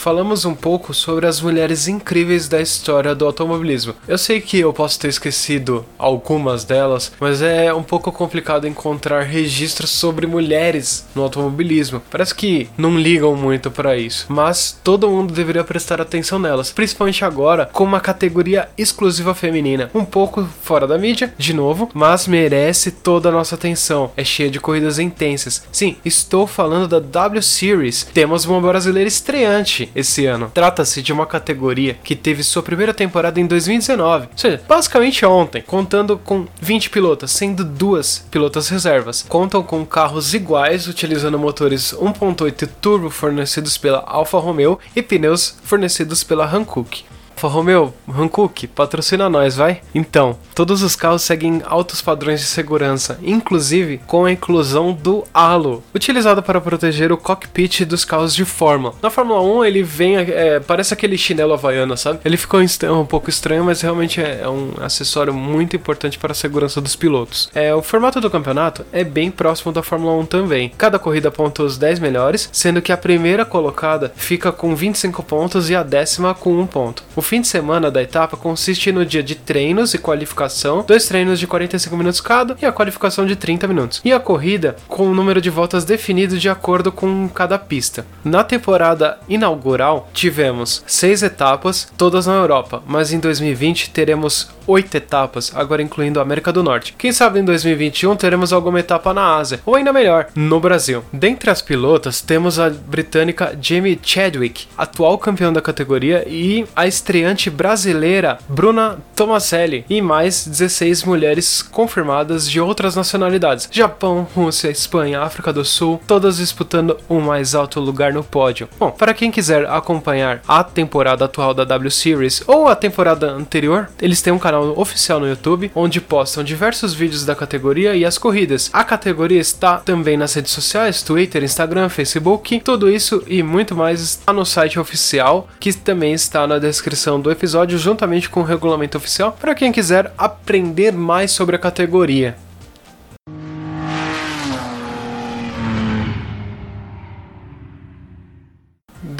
Falamos 0.00 0.46
um 0.46 0.54
pouco 0.54 0.94
sobre 0.94 1.26
as 1.26 1.42
mulheres 1.42 1.86
incríveis 1.86 2.48
da 2.48 2.58
história 2.58 3.14
do 3.14 3.26
automobilismo. 3.26 3.94
Eu 4.08 4.16
sei 4.16 4.40
que 4.40 4.58
eu 4.58 4.72
posso 4.72 4.98
ter 4.98 5.08
esquecido 5.08 5.84
algumas 5.98 6.64
delas, 6.64 7.12
mas 7.20 7.42
é 7.42 7.72
um 7.74 7.82
pouco 7.82 8.10
complicado 8.10 8.66
encontrar 8.66 9.24
registros 9.24 9.90
sobre 9.90 10.26
mulheres 10.26 11.06
no 11.14 11.22
automobilismo. 11.22 12.00
Parece 12.10 12.34
que 12.34 12.70
não 12.78 12.98
ligam 12.98 13.36
muito 13.36 13.70
para 13.70 13.94
isso, 13.94 14.24
mas 14.30 14.80
todo 14.82 15.10
mundo 15.10 15.34
deveria 15.34 15.62
prestar 15.62 16.00
atenção 16.00 16.38
nelas, 16.38 16.72
principalmente 16.72 17.22
agora 17.22 17.66
com 17.70 17.84
uma 17.84 18.00
categoria 18.00 18.70
exclusiva 18.78 19.34
feminina, 19.34 19.90
um 19.94 20.04
pouco 20.04 20.48
fora 20.62 20.86
da 20.86 20.96
mídia, 20.96 21.34
de 21.36 21.52
novo, 21.52 21.90
mas 21.92 22.26
merece 22.26 22.90
toda 22.90 23.28
a 23.28 23.32
nossa 23.32 23.54
atenção. 23.54 24.12
É 24.16 24.24
cheia 24.24 24.50
de 24.50 24.58
corridas 24.58 24.98
intensas. 24.98 25.62
Sim, 25.70 25.96
estou 26.02 26.46
falando 26.46 26.88
da 26.88 27.00
W 27.00 27.42
Series. 27.42 28.08
Temos 28.14 28.46
uma 28.46 28.62
brasileira 28.62 29.06
estreante 29.06 29.89
esse 29.94 30.26
ano. 30.26 30.50
Trata-se 30.52 31.02
de 31.02 31.12
uma 31.12 31.26
categoria 31.26 31.98
que 32.02 32.16
teve 32.16 32.42
sua 32.42 32.62
primeira 32.62 32.94
temporada 32.94 33.40
em 33.40 33.46
2019, 33.46 34.28
ou 34.32 34.38
seja, 34.38 34.62
basicamente 34.68 35.24
ontem, 35.24 35.62
contando 35.62 36.18
com 36.18 36.46
20 36.60 36.90
pilotas, 36.90 37.30
sendo 37.30 37.64
duas 37.64 38.26
pilotas 38.30 38.68
reservas. 38.68 39.24
Contam 39.28 39.62
com 39.62 39.84
carros 39.84 40.34
iguais, 40.34 40.86
utilizando 40.86 41.38
motores 41.38 41.92
1.8 41.92 42.68
turbo 42.80 43.10
fornecidos 43.10 43.76
pela 43.76 44.04
Alfa 44.06 44.38
Romeo 44.38 44.78
e 44.94 45.02
pneus 45.02 45.56
fornecidos 45.62 46.22
pela 46.24 46.46
Hankook. 46.46 47.04
Alfa 47.40 47.56
Romeo, 47.56 47.94
Hankook, 48.06 48.66
patrocina 48.66 49.30
nós, 49.30 49.56
vai? 49.56 49.80
Então, 49.94 50.36
todos 50.54 50.82
os 50.82 50.94
carros 50.94 51.22
seguem 51.22 51.62
altos 51.64 52.02
padrões 52.02 52.40
de 52.40 52.44
segurança, 52.44 53.18
inclusive 53.22 53.98
com 54.06 54.26
a 54.26 54.32
inclusão 54.32 54.92
do 54.92 55.24
halo, 55.32 55.82
utilizado 55.94 56.42
para 56.42 56.60
proteger 56.60 57.10
o 57.10 57.16
cockpit 57.16 57.86
dos 57.86 58.04
carros 58.04 58.34
de 58.34 58.44
Fórmula. 58.44 58.92
Na 59.00 59.08
Fórmula 59.08 59.40
1 59.40 59.64
ele 59.64 59.82
vem, 59.82 60.18
é, 60.18 60.60
parece 60.60 60.92
aquele 60.92 61.16
chinelo 61.16 61.54
havaiano, 61.54 61.96
sabe? 61.96 62.20
Ele 62.26 62.36
ficou 62.36 62.60
um 62.60 63.06
pouco 63.06 63.30
estranho, 63.30 63.64
mas 63.64 63.80
realmente 63.80 64.20
é, 64.20 64.40
é 64.42 64.48
um 64.50 64.74
acessório 64.78 65.32
muito 65.32 65.74
importante 65.74 66.18
para 66.18 66.32
a 66.32 66.34
segurança 66.34 66.78
dos 66.78 66.94
pilotos. 66.94 67.48
É, 67.54 67.74
o 67.74 67.80
formato 67.80 68.20
do 68.20 68.30
campeonato 68.30 68.84
é 68.92 69.02
bem 69.02 69.30
próximo 69.30 69.72
da 69.72 69.82
Fórmula 69.82 70.12
1 70.18 70.26
também. 70.26 70.72
Cada 70.76 70.98
corrida 70.98 71.28
aponta 71.28 71.62
os 71.62 71.78
10 71.78 72.00
melhores, 72.00 72.50
sendo 72.52 72.82
que 72.82 72.92
a 72.92 72.98
primeira 72.98 73.46
colocada 73.46 74.12
fica 74.14 74.52
com 74.52 74.76
25 74.76 75.22
pontos 75.22 75.70
e 75.70 75.74
a 75.74 75.82
décima 75.82 76.34
com 76.34 76.52
1 76.60 76.66
ponto. 76.66 77.02
O 77.16 77.22
fim 77.30 77.40
de 77.40 77.46
semana 77.46 77.92
da 77.92 78.02
etapa 78.02 78.36
consiste 78.36 78.90
no 78.90 79.06
dia 79.06 79.22
de 79.22 79.36
treinos 79.36 79.94
e 79.94 79.98
qualificação, 79.98 80.84
dois 80.84 81.06
treinos 81.06 81.38
de 81.38 81.46
45 81.46 81.96
minutos 81.96 82.20
cada 82.20 82.56
e 82.60 82.66
a 82.66 82.72
qualificação 82.72 83.24
de 83.24 83.36
30 83.36 83.68
minutos. 83.68 84.00
E 84.04 84.12
a 84.12 84.18
corrida 84.18 84.74
com 84.88 85.08
o 85.08 85.14
número 85.14 85.40
de 85.40 85.48
voltas 85.48 85.84
definido 85.84 86.36
de 86.36 86.48
acordo 86.48 86.90
com 86.90 87.28
cada 87.28 87.56
pista. 87.56 88.04
Na 88.24 88.42
temporada 88.42 89.16
inaugural 89.28 90.10
tivemos 90.12 90.82
seis 90.88 91.22
etapas, 91.22 91.86
todas 91.96 92.26
na 92.26 92.34
Europa, 92.34 92.82
mas 92.84 93.12
em 93.12 93.20
2020 93.20 93.90
teremos 93.90 94.50
oito 94.70 94.96
etapas, 94.96 95.52
agora 95.54 95.82
incluindo 95.82 96.20
a 96.20 96.22
América 96.22 96.52
do 96.52 96.62
Norte. 96.62 96.94
Quem 96.96 97.12
sabe 97.12 97.40
em 97.40 97.44
2021 97.44 98.14
teremos 98.16 98.52
alguma 98.52 98.80
etapa 98.80 99.12
na 99.12 99.36
Ásia, 99.36 99.60
ou 99.66 99.74
ainda 99.74 99.92
melhor, 99.92 100.28
no 100.34 100.60
Brasil. 100.60 101.04
Dentre 101.12 101.50
as 101.50 101.60
pilotas, 101.60 102.20
temos 102.20 102.58
a 102.58 102.70
britânica 102.70 103.56
Jamie 103.60 103.98
Chadwick, 104.02 104.66
atual 104.78 105.18
campeã 105.18 105.52
da 105.52 105.60
categoria, 105.60 106.24
e 106.28 106.64
a 106.76 106.86
estreante 106.86 107.50
brasileira 107.50 108.38
Bruna 108.48 108.98
Tomaselli, 109.16 109.84
e 109.90 110.00
mais 110.00 110.46
16 110.46 111.04
mulheres 111.04 111.62
confirmadas 111.62 112.48
de 112.48 112.60
outras 112.60 112.94
nacionalidades: 112.94 113.68
Japão, 113.70 114.26
Rússia, 114.34 114.70
Espanha, 114.70 115.20
África 115.20 115.52
do 115.52 115.64
Sul, 115.64 116.00
todas 116.06 116.36
disputando 116.36 116.96
o 117.08 117.20
mais 117.20 117.54
alto 117.54 117.80
lugar 117.80 118.12
no 118.12 118.22
pódio. 118.22 118.68
Bom, 118.78 118.90
para 118.90 119.14
quem 119.14 119.30
quiser 119.30 119.68
acompanhar 119.68 120.40
a 120.46 120.62
temporada 120.62 121.24
atual 121.24 121.52
da 121.52 121.64
W 121.64 121.90
Series 121.90 122.42
ou 122.46 122.68
a 122.68 122.76
temporada 122.76 123.30
anterior, 123.30 123.88
eles 124.00 124.22
têm 124.22 124.32
um 124.32 124.38
canal 124.38 124.59
canal 124.60 124.78
oficial 124.78 125.20
no 125.20 125.28
YouTube, 125.28 125.70
onde 125.74 126.00
postam 126.00 126.44
diversos 126.44 126.92
vídeos 126.92 127.24
da 127.24 127.34
categoria 127.34 127.94
e 127.94 128.04
as 128.04 128.18
corridas. 128.18 128.70
A 128.72 128.84
categoria 128.84 129.40
está 129.40 129.78
também 129.78 130.16
nas 130.16 130.34
redes 130.34 130.52
sociais, 130.52 131.02
Twitter, 131.02 131.42
Instagram, 131.42 131.88
Facebook, 131.88 132.60
tudo 132.60 132.90
isso 132.90 133.22
e 133.26 133.42
muito 133.42 133.74
mais 133.74 134.00
está 134.00 134.32
no 134.32 134.44
site 134.44 134.78
oficial, 134.78 135.48
que 135.58 135.72
também 135.72 136.12
está 136.12 136.46
na 136.46 136.58
descrição 136.58 137.20
do 137.20 137.30
episódio, 137.30 137.78
juntamente 137.78 138.28
com 138.28 138.40
o 138.40 138.44
regulamento 138.44 138.98
oficial, 138.98 139.36
para 139.40 139.54
quem 139.54 139.72
quiser 139.72 140.12
aprender 140.18 140.92
mais 140.92 141.30
sobre 141.30 141.56
a 141.56 141.58
categoria. 141.58 142.36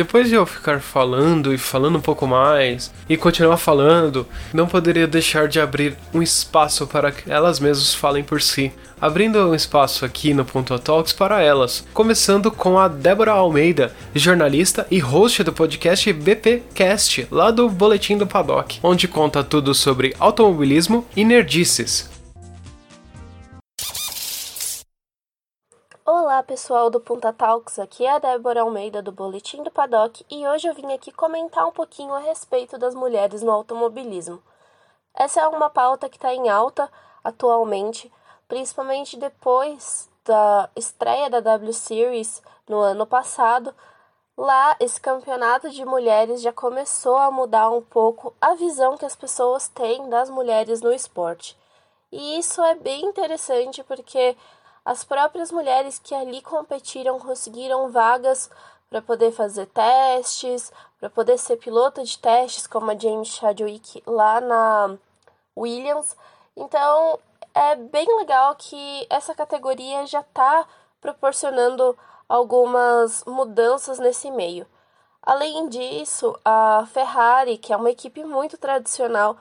Depois 0.00 0.30
de 0.30 0.34
eu 0.34 0.46
ficar 0.46 0.80
falando 0.80 1.52
e 1.52 1.58
falando 1.58 1.98
um 1.98 2.00
pouco 2.00 2.26
mais 2.26 2.90
e 3.06 3.18
continuar 3.18 3.58
falando, 3.58 4.26
não 4.50 4.66
poderia 4.66 5.06
deixar 5.06 5.46
de 5.46 5.60
abrir 5.60 5.94
um 6.14 6.22
espaço 6.22 6.86
para 6.86 7.12
que 7.12 7.30
elas 7.30 7.60
mesmas 7.60 7.94
falem 7.94 8.24
por 8.24 8.40
si. 8.40 8.72
Abrindo 8.98 9.38
um 9.38 9.54
espaço 9.54 10.06
aqui 10.06 10.32
no 10.32 10.42
Ponto 10.42 10.78
Talks 10.78 11.12
para 11.12 11.42
elas, 11.42 11.86
começando 11.92 12.50
com 12.50 12.78
a 12.78 12.88
Débora 12.88 13.32
Almeida, 13.32 13.92
jornalista 14.14 14.86
e 14.90 14.98
host 14.98 15.42
do 15.42 15.52
podcast 15.52 16.10
BPcast, 16.10 17.28
lá 17.30 17.50
do 17.50 17.68
Boletim 17.68 18.16
do 18.16 18.26
Paddock, 18.26 18.78
onde 18.82 19.06
conta 19.06 19.44
tudo 19.44 19.74
sobre 19.74 20.14
automobilismo 20.18 21.06
e 21.14 21.26
nerdices. 21.26 22.09
Pessoal 26.50 26.90
do 26.90 26.98
Punta 27.00 27.32
Talks, 27.32 27.78
aqui 27.78 28.04
é 28.04 28.10
a 28.10 28.18
Débora 28.18 28.62
Almeida 28.62 29.00
do 29.00 29.12
Boletim 29.12 29.62
do 29.62 29.70
Paddock 29.70 30.26
e 30.28 30.48
hoje 30.48 30.66
eu 30.66 30.74
vim 30.74 30.92
aqui 30.92 31.12
comentar 31.12 31.64
um 31.64 31.70
pouquinho 31.70 32.12
a 32.12 32.18
respeito 32.18 32.76
das 32.76 32.92
mulheres 32.92 33.40
no 33.40 33.52
automobilismo. 33.52 34.42
Essa 35.14 35.42
é 35.42 35.46
uma 35.46 35.70
pauta 35.70 36.08
que 36.08 36.16
está 36.16 36.34
em 36.34 36.48
alta 36.48 36.90
atualmente, 37.22 38.12
principalmente 38.48 39.16
depois 39.16 40.10
da 40.24 40.68
estreia 40.74 41.30
da 41.30 41.38
W 41.38 41.72
Series 41.72 42.42
no 42.68 42.80
ano 42.80 43.06
passado. 43.06 43.72
Lá, 44.36 44.74
esse 44.80 45.00
campeonato 45.00 45.70
de 45.70 45.84
mulheres 45.84 46.42
já 46.42 46.52
começou 46.52 47.16
a 47.16 47.30
mudar 47.30 47.70
um 47.70 47.80
pouco 47.80 48.34
a 48.40 48.54
visão 48.54 48.96
que 48.96 49.06
as 49.06 49.14
pessoas 49.14 49.68
têm 49.68 50.08
das 50.08 50.28
mulheres 50.28 50.80
no 50.80 50.92
esporte. 50.92 51.56
E 52.10 52.40
isso 52.40 52.60
é 52.60 52.74
bem 52.74 53.04
interessante 53.04 53.84
porque 53.84 54.36
as 54.84 55.04
próprias 55.04 55.52
mulheres 55.52 55.98
que 55.98 56.14
ali 56.14 56.40
competiram 56.42 57.18
conseguiram 57.18 57.90
vagas 57.90 58.50
para 58.88 59.00
poder 59.00 59.30
fazer 59.32 59.66
testes, 59.66 60.72
para 60.98 61.08
poder 61.08 61.38
ser 61.38 61.56
pilota 61.56 62.02
de 62.02 62.18
testes, 62.18 62.66
como 62.66 62.90
a 62.90 62.98
James 62.98 63.28
Chadwick 63.28 64.02
lá 64.06 64.40
na 64.40 64.96
Williams. 65.56 66.16
Então 66.56 67.18
é 67.54 67.76
bem 67.76 68.06
legal 68.18 68.54
que 68.56 69.06
essa 69.08 69.34
categoria 69.34 70.06
já 70.06 70.20
está 70.20 70.66
proporcionando 71.00 71.96
algumas 72.28 73.24
mudanças 73.24 73.98
nesse 73.98 74.30
meio. 74.30 74.66
Além 75.22 75.68
disso, 75.68 76.38
a 76.44 76.86
Ferrari, 76.92 77.58
que 77.58 77.72
é 77.72 77.76
uma 77.76 77.90
equipe 77.90 78.24
muito 78.24 78.56
tradicional, 78.56 79.36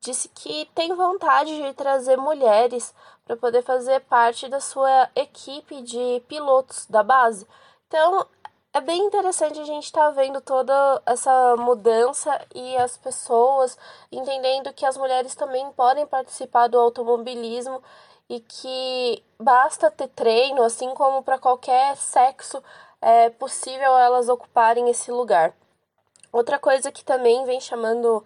disse 0.00 0.28
que 0.28 0.68
tem 0.74 0.94
vontade 0.94 1.56
de 1.56 1.72
trazer 1.74 2.16
mulheres 2.16 2.94
para 3.24 3.36
poder 3.36 3.62
fazer 3.62 4.00
parte 4.00 4.48
da 4.48 4.60
sua 4.60 5.08
equipe 5.14 5.82
de 5.82 6.22
pilotos 6.28 6.86
da 6.86 7.02
base. 7.02 7.46
Então, 7.88 8.26
é 8.72 8.80
bem 8.80 9.04
interessante 9.04 9.60
a 9.60 9.64
gente 9.64 9.84
estar 9.84 10.06
tá 10.06 10.10
vendo 10.10 10.40
toda 10.40 11.02
essa 11.06 11.56
mudança 11.56 12.40
e 12.54 12.76
as 12.76 12.96
pessoas 12.96 13.78
entendendo 14.10 14.72
que 14.72 14.84
as 14.84 14.96
mulheres 14.96 15.34
também 15.34 15.70
podem 15.72 16.06
participar 16.06 16.66
do 16.66 16.78
automobilismo 16.78 17.82
e 18.28 18.40
que 18.40 19.22
basta 19.38 19.90
ter 19.90 20.08
treino, 20.08 20.62
assim 20.62 20.92
como 20.94 21.22
para 21.22 21.38
qualquer 21.38 21.96
sexo 21.96 22.62
é 23.00 23.28
possível 23.30 23.96
elas 23.98 24.28
ocuparem 24.28 24.88
esse 24.88 25.12
lugar. 25.12 25.54
Outra 26.32 26.58
coisa 26.58 26.90
que 26.90 27.04
também 27.04 27.44
vem 27.44 27.60
chamando 27.60 28.24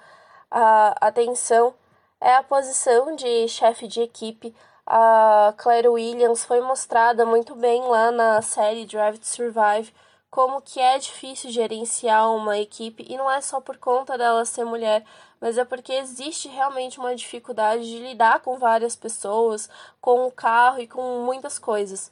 a 0.50 1.08
atenção 1.08 1.74
é 2.20 2.34
a 2.34 2.42
posição 2.42 3.14
de 3.16 3.48
chefe 3.48 3.86
de 3.86 4.00
equipe. 4.00 4.54
A 4.90 5.52
Claire 5.58 5.86
Williams 5.86 6.46
foi 6.46 6.62
mostrada 6.62 7.26
muito 7.26 7.54
bem 7.54 7.82
lá 7.82 8.10
na 8.10 8.40
série 8.40 8.86
Drive 8.86 9.18
to 9.18 9.26
Survive 9.26 9.92
como 10.30 10.62
que 10.62 10.80
é 10.80 10.98
difícil 10.98 11.50
gerenciar 11.50 12.30
uma 12.34 12.56
equipe 12.58 13.04
e 13.06 13.14
não 13.18 13.30
é 13.30 13.42
só 13.42 13.60
por 13.60 13.76
conta 13.76 14.16
dela 14.16 14.46
ser 14.46 14.64
mulher, 14.64 15.04
mas 15.38 15.58
é 15.58 15.64
porque 15.66 15.92
existe 15.92 16.48
realmente 16.48 16.98
uma 16.98 17.14
dificuldade 17.14 17.82
de 17.86 17.98
lidar 17.98 18.40
com 18.40 18.56
várias 18.58 18.96
pessoas, 18.96 19.68
com 20.00 20.26
o 20.26 20.32
carro 20.32 20.80
e 20.80 20.88
com 20.88 21.22
muitas 21.22 21.58
coisas. 21.58 22.10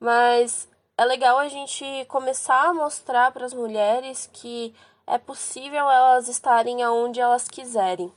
Mas 0.00 0.66
é 0.96 1.04
legal 1.04 1.36
a 1.38 1.48
gente 1.48 2.06
começar 2.06 2.70
a 2.70 2.72
mostrar 2.72 3.32
para 3.32 3.44
as 3.44 3.52
mulheres 3.52 4.30
que 4.32 4.74
é 5.06 5.18
possível 5.18 5.90
elas 5.90 6.26
estarem 6.28 6.82
aonde 6.82 7.20
elas 7.20 7.48
quiserem. 7.48 8.10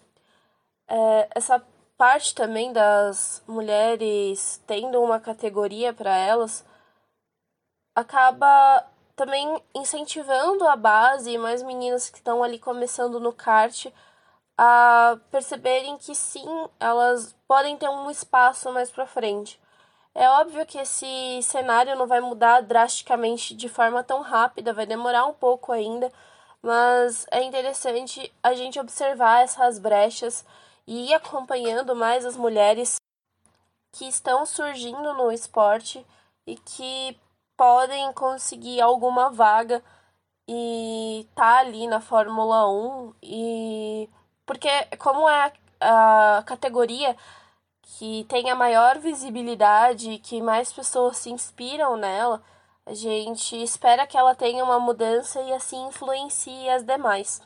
É, 0.88 1.28
essa 1.36 1.62
parte 1.98 2.36
também 2.36 2.72
das 2.72 3.44
mulheres 3.48 4.62
tendo 4.68 5.02
uma 5.02 5.20
categoria 5.20 5.94
para 5.94 6.16
elas 6.16 6.64
acaba 7.96 8.86
também 9.16 9.62
incentivando 9.74 10.68
a 10.68 10.76
base 10.76 11.32
e 11.32 11.38
mais 11.38 11.64
meninas 11.64 12.10
que 12.10 12.18
estão 12.18 12.44
ali 12.44 12.60
começando 12.60 13.20
no 13.20 13.34
kart 13.34 13.88
a 14.56 15.18
perceberem 15.32 15.98
que 15.98 16.14
sim, 16.16 16.48
elas 16.80 17.36
podem 17.48 17.76
ter 17.78 17.90
um 17.90 18.10
espaço 18.12 18.72
mais 18.72 18.92
para 18.92 19.08
frente. 19.08 19.60
É 20.14 20.30
óbvio 20.30 20.66
que 20.66 20.78
esse 20.80 21.42
cenário 21.44 21.96
não 21.96 22.08
vai 22.08 22.20
mudar 22.20 22.62
drasticamente 22.62 23.56
de 23.56 23.70
forma 23.70 24.04
tão 24.04 24.22
rápida, 24.22 24.74
vai 24.74 24.86
demorar 24.86 25.26
um 25.26 25.34
pouco 25.34 25.72
ainda, 25.72 26.12
mas 26.62 27.26
é 27.32 27.44
interessante 27.44 28.34
a 28.42 28.54
gente 28.54 28.80
observar 28.80 29.44
essas 29.44 29.80
brechas 29.80 30.46
e 30.88 31.14
acompanhando 31.14 31.96
mais 31.96 32.26
as 32.26 32.38
mulheres 32.38 32.96
que 33.92 34.06
estão 34.06 34.46
surgindo 34.46 35.14
no 35.14 35.32
esporte 35.32 36.06
e 36.46 36.56
que 36.56 37.20
podem 37.58 38.14
conseguir 38.14 38.80
alguma 38.80 39.30
vaga 39.30 39.84
e 40.48 41.28
tá 41.36 41.60
ali 41.60 41.88
na 41.88 42.00
Fórmula 42.00 42.70
1 42.70 43.14
e 43.22 44.10
porque 44.46 44.70
como 44.98 45.28
é 45.28 45.52
a, 45.82 46.38
a 46.38 46.44
categoria 46.44 47.18
que 47.82 48.26
tem 48.30 48.50
a 48.50 48.56
maior 48.56 49.00
visibilidade, 49.00 50.20
que 50.20 50.42
mais 50.42 50.72
pessoas 50.72 51.18
se 51.18 51.30
inspiram 51.30 51.98
nela, 51.98 52.42
a 52.86 52.94
gente 52.94 53.62
espera 53.62 54.08
que 54.08 54.18
ela 54.18 54.36
tenha 54.36 54.64
uma 54.64 54.80
mudança 54.80 55.42
e 55.42 55.52
assim 55.52 55.88
influencie 55.88 56.70
as 56.70 56.84
demais. 56.84 57.42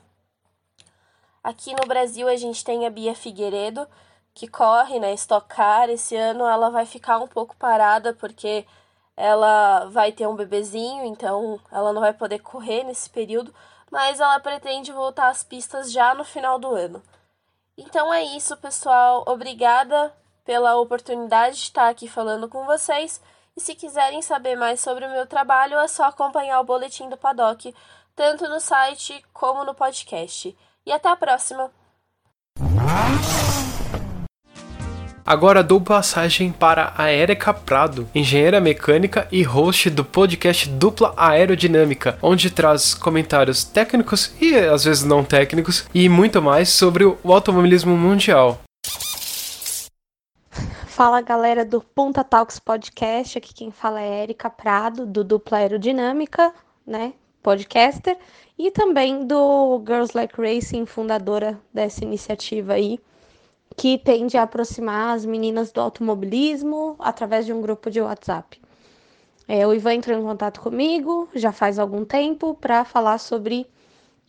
Aqui 1.44 1.74
no 1.74 1.88
Brasil 1.88 2.28
a 2.28 2.36
gente 2.36 2.64
tem 2.64 2.86
a 2.86 2.90
Bia 2.90 3.16
Figueiredo, 3.16 3.88
que 4.34 4.48
corre 4.48 5.00
na 5.00 5.08
né, 5.08 5.14
Stock 5.16 5.48
Car. 5.48 5.90
Esse 5.90 6.16
ano 6.16 6.46
ela 6.46 6.70
vai 6.70 6.86
ficar 6.86 7.18
um 7.20 7.28
pouco 7.28 7.56
parada 7.56 8.14
porque 8.14 8.66
ela 9.18 9.86
vai 9.86 10.12
ter 10.12 10.28
um 10.28 10.36
bebezinho, 10.36 11.06
então 11.06 11.60
ela 11.72 11.94
não 11.94 12.02
vai 12.02 12.14
poder 12.14 12.40
correr 12.40 12.84
nesse 12.84 13.10
período, 13.10 13.54
mas 13.92 14.20
ela 14.20 14.40
pretende 14.40 14.92
voltar 14.92 15.30
às 15.30 15.44
pistas 15.44 15.92
já 15.92 16.14
no 16.14 16.24
final 16.24 16.58
do 16.60 16.74
ano. 16.74 17.02
Então 17.78 18.14
é 18.14 18.24
isso, 18.24 18.56
pessoal. 18.58 19.24
Obrigada 19.28 20.14
pela 20.46 20.78
oportunidade 20.78 21.58
de 21.58 21.64
estar 21.64 21.90
aqui 21.90 22.08
falando 22.08 22.48
com 22.48 22.66
vocês. 22.66 23.22
E 23.56 23.62
se 23.62 23.76
quiserem 23.76 24.22
saber 24.22 24.56
mais 24.56 24.80
sobre 24.80 25.06
o 25.06 25.10
meu 25.10 25.28
trabalho, 25.28 25.78
é 25.78 25.88
só 25.88 26.06
acompanhar 26.06 26.60
o 26.60 26.64
boletim 26.64 27.10
do 27.10 27.18
Paddock, 27.18 27.74
tanto 28.16 28.48
no 28.48 28.60
site 28.60 29.24
como 29.34 29.64
no 29.64 29.74
podcast. 29.76 30.56
E 30.86 30.92
até 30.92 31.10
a 31.10 31.16
próxima! 31.16 31.72
Agora 35.26 35.64
dou 35.64 35.80
passagem 35.80 36.52
para 36.52 36.94
a 36.98 37.10
Érica 37.10 37.54
Prado, 37.54 38.10
engenheira 38.14 38.60
mecânica 38.60 39.28
e 39.32 39.44
host 39.44 39.90
do 39.90 40.04
podcast 40.04 40.68
Dupla 40.68 41.14
Aerodinâmica, 41.16 42.18
onde 42.22 42.50
traz 42.50 42.94
comentários 42.94 43.64
técnicos 43.64 44.34
e 44.42 44.56
às 44.56 44.84
vezes 44.84 45.04
não 45.04 45.24
técnicos 45.24 45.88
e 45.94 46.10
muito 46.10 46.42
mais 46.42 46.70
sobre 46.70 47.06
o 47.06 47.18
automobilismo 47.24 47.96
mundial. 47.96 48.60
Fala 50.88 51.22
galera 51.22 51.64
do 51.64 51.82
Punta 51.82 52.24
Talks 52.24 52.60
Podcast, 52.60 53.38
aqui 53.38 53.54
quem 53.54 53.72
fala 53.72 54.02
é 54.02 54.24
Érica 54.24 54.50
Prado, 54.50 55.06
do 55.06 55.24
Dupla 55.24 55.60
Aerodinâmica, 55.60 56.54
né, 56.86 57.14
podcaster, 57.42 58.18
e 58.64 58.70
também 58.70 59.26
do 59.26 59.82
Girls 59.88 60.16
Like 60.16 60.40
Racing, 60.40 60.86
fundadora 60.86 61.60
dessa 61.74 62.04
iniciativa 62.04 62.74
aí 62.74 63.00
que 63.76 63.98
tende 63.98 64.38
a 64.38 64.44
aproximar 64.44 65.16
as 65.16 65.26
meninas 65.26 65.72
do 65.72 65.82
automobilismo 65.82 66.96
através 67.00 67.44
de 67.44 67.52
um 67.54 67.60
grupo 67.60 67.90
de 67.90 68.00
WhatsApp. 68.00 68.62
É, 69.48 69.66
o 69.66 69.74
Ivan 69.74 69.96
entrou 69.96 70.16
em 70.16 70.22
contato 70.22 70.62
comigo 70.62 71.28
já 71.34 71.52
faz 71.52 71.80
algum 71.80 72.06
tempo 72.06 72.54
para 72.54 72.86
falar 72.86 73.18
sobre 73.18 73.66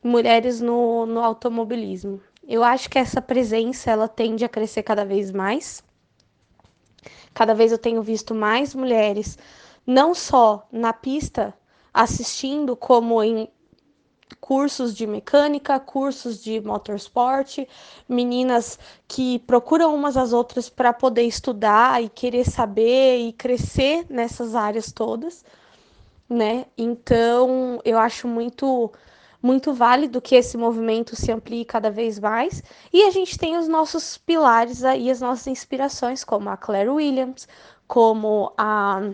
mulheres 0.02 0.62
no, 0.62 1.04
no 1.04 1.20
automobilismo. 1.20 2.18
Eu 2.48 2.64
acho 2.64 2.88
que 2.88 2.98
essa 2.98 3.20
presença 3.20 3.90
ela 3.90 4.08
tende 4.08 4.46
a 4.46 4.48
crescer 4.48 4.82
cada 4.82 5.04
vez 5.04 5.30
mais. 5.30 5.84
Cada 7.34 7.54
vez 7.54 7.70
eu 7.70 7.78
tenho 7.78 8.00
visto 8.00 8.34
mais 8.34 8.74
mulheres, 8.74 9.36
não 9.86 10.14
só 10.14 10.66
na 10.72 10.94
pista 10.94 11.52
assistindo, 11.92 12.74
como 12.74 13.22
em 13.22 13.50
cursos 14.40 14.94
de 14.94 15.06
mecânica, 15.06 15.78
cursos 15.80 16.42
de 16.42 16.60
motorsport, 16.60 17.58
meninas 18.08 18.78
que 19.08 19.38
procuram 19.40 19.94
umas 19.94 20.16
às 20.16 20.32
outras 20.32 20.68
para 20.68 20.92
poder 20.92 21.22
estudar 21.22 22.02
e 22.02 22.08
querer 22.08 22.48
saber 22.48 23.18
e 23.18 23.32
crescer 23.32 24.06
nessas 24.08 24.54
áreas 24.54 24.92
todas, 24.92 25.44
né? 26.28 26.66
Então, 26.76 27.80
eu 27.84 27.98
acho 27.98 28.26
muito 28.28 28.90
muito 29.42 29.74
válido 29.74 30.20
que 30.20 30.36
esse 30.36 30.56
movimento 30.56 31.16
se 31.16 31.32
amplie 31.32 31.64
cada 31.64 31.90
vez 31.90 32.18
mais. 32.18 32.62
E 32.92 33.02
a 33.02 33.10
gente 33.10 33.36
tem 33.36 33.56
os 33.56 33.66
nossos 33.66 34.16
pilares 34.16 34.84
aí, 34.84 35.10
as 35.10 35.20
nossas 35.20 35.48
inspirações, 35.48 36.22
como 36.22 36.48
a 36.48 36.56
Claire 36.56 36.90
Williams, 36.90 37.48
como 37.88 38.52
a 38.56 39.10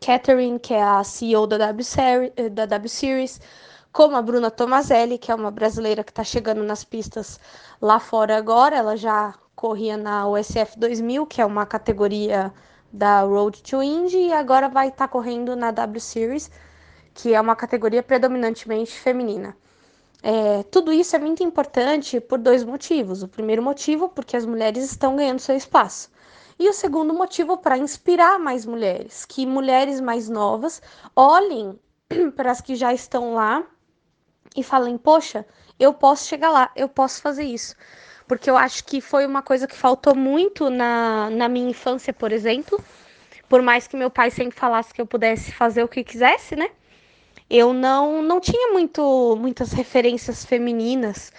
Catherine, 0.00 0.58
que 0.58 0.72
é 0.72 0.82
a 0.82 1.02
CEO 1.02 1.46
da 1.46 1.58
W, 1.58 1.84
Series, 1.84 2.32
da 2.52 2.66
w 2.66 2.88
Series 2.88 3.40
como 3.94 4.16
a 4.16 4.22
Bruna 4.22 4.50
Tomazelli, 4.50 5.18
que 5.18 5.30
é 5.30 5.34
uma 5.36 5.52
brasileira 5.52 6.02
que 6.02 6.10
está 6.10 6.24
chegando 6.24 6.64
nas 6.64 6.82
pistas 6.82 7.38
lá 7.80 8.00
fora 8.00 8.36
agora. 8.36 8.74
Ela 8.74 8.96
já 8.96 9.32
corria 9.54 9.96
na 9.96 10.28
USF 10.28 10.76
2000, 10.76 11.24
que 11.26 11.40
é 11.40 11.46
uma 11.46 11.64
categoria 11.64 12.52
da 12.92 13.20
Road 13.20 13.62
to 13.62 13.80
Indy, 13.84 14.18
e 14.18 14.32
agora 14.32 14.68
vai 14.68 14.88
estar 14.88 15.06
tá 15.06 15.08
correndo 15.08 15.54
na 15.54 15.70
W 15.70 16.00
Series, 16.00 16.50
que 17.14 17.34
é 17.34 17.40
uma 17.40 17.54
categoria 17.54 18.02
predominantemente 18.02 18.98
feminina. 18.98 19.56
É, 20.20 20.64
tudo 20.64 20.92
isso 20.92 21.14
é 21.14 21.18
muito 21.20 21.44
importante 21.44 22.18
por 22.18 22.40
dois 22.40 22.64
motivos. 22.64 23.22
O 23.22 23.28
primeiro 23.28 23.62
motivo, 23.62 24.08
porque 24.08 24.36
as 24.36 24.44
mulheres 24.44 24.84
estão 24.90 25.14
ganhando 25.14 25.38
seu 25.38 25.54
espaço. 25.54 26.10
E 26.58 26.68
o 26.68 26.72
segundo 26.72 27.14
motivo, 27.14 27.58
para 27.58 27.78
inspirar 27.78 28.40
mais 28.40 28.66
mulheres, 28.66 29.24
que 29.24 29.46
mulheres 29.46 30.00
mais 30.00 30.28
novas 30.28 30.82
olhem 31.14 31.78
para 32.34 32.50
as 32.50 32.60
que 32.60 32.74
já 32.74 32.92
estão 32.92 33.34
lá 33.34 33.64
e 34.54 34.62
falem, 34.62 34.96
poxa, 34.96 35.44
eu 35.78 35.92
posso 35.92 36.26
chegar 36.28 36.50
lá, 36.50 36.70
eu 36.76 36.88
posso 36.88 37.20
fazer 37.20 37.44
isso. 37.44 37.74
Porque 38.26 38.48
eu 38.48 38.56
acho 38.56 38.84
que 38.84 39.00
foi 39.00 39.26
uma 39.26 39.42
coisa 39.42 39.66
que 39.66 39.76
faltou 39.76 40.14
muito 40.14 40.70
na, 40.70 41.28
na 41.30 41.48
minha 41.48 41.70
infância, 41.70 42.12
por 42.12 42.32
exemplo. 42.32 42.82
Por 43.48 43.60
mais 43.60 43.86
que 43.86 43.96
meu 43.96 44.10
pai 44.10 44.30
sempre 44.30 44.58
falasse 44.58 44.94
que 44.94 45.00
eu 45.00 45.06
pudesse 45.06 45.52
fazer 45.52 45.82
o 45.82 45.88
que 45.88 46.02
quisesse, 46.02 46.56
né? 46.56 46.70
Eu 47.50 47.74
não, 47.74 48.22
não 48.22 48.40
tinha 48.40 48.72
muito, 48.72 49.36
muitas 49.38 49.72
referências 49.72 50.44
femininas 50.44 51.30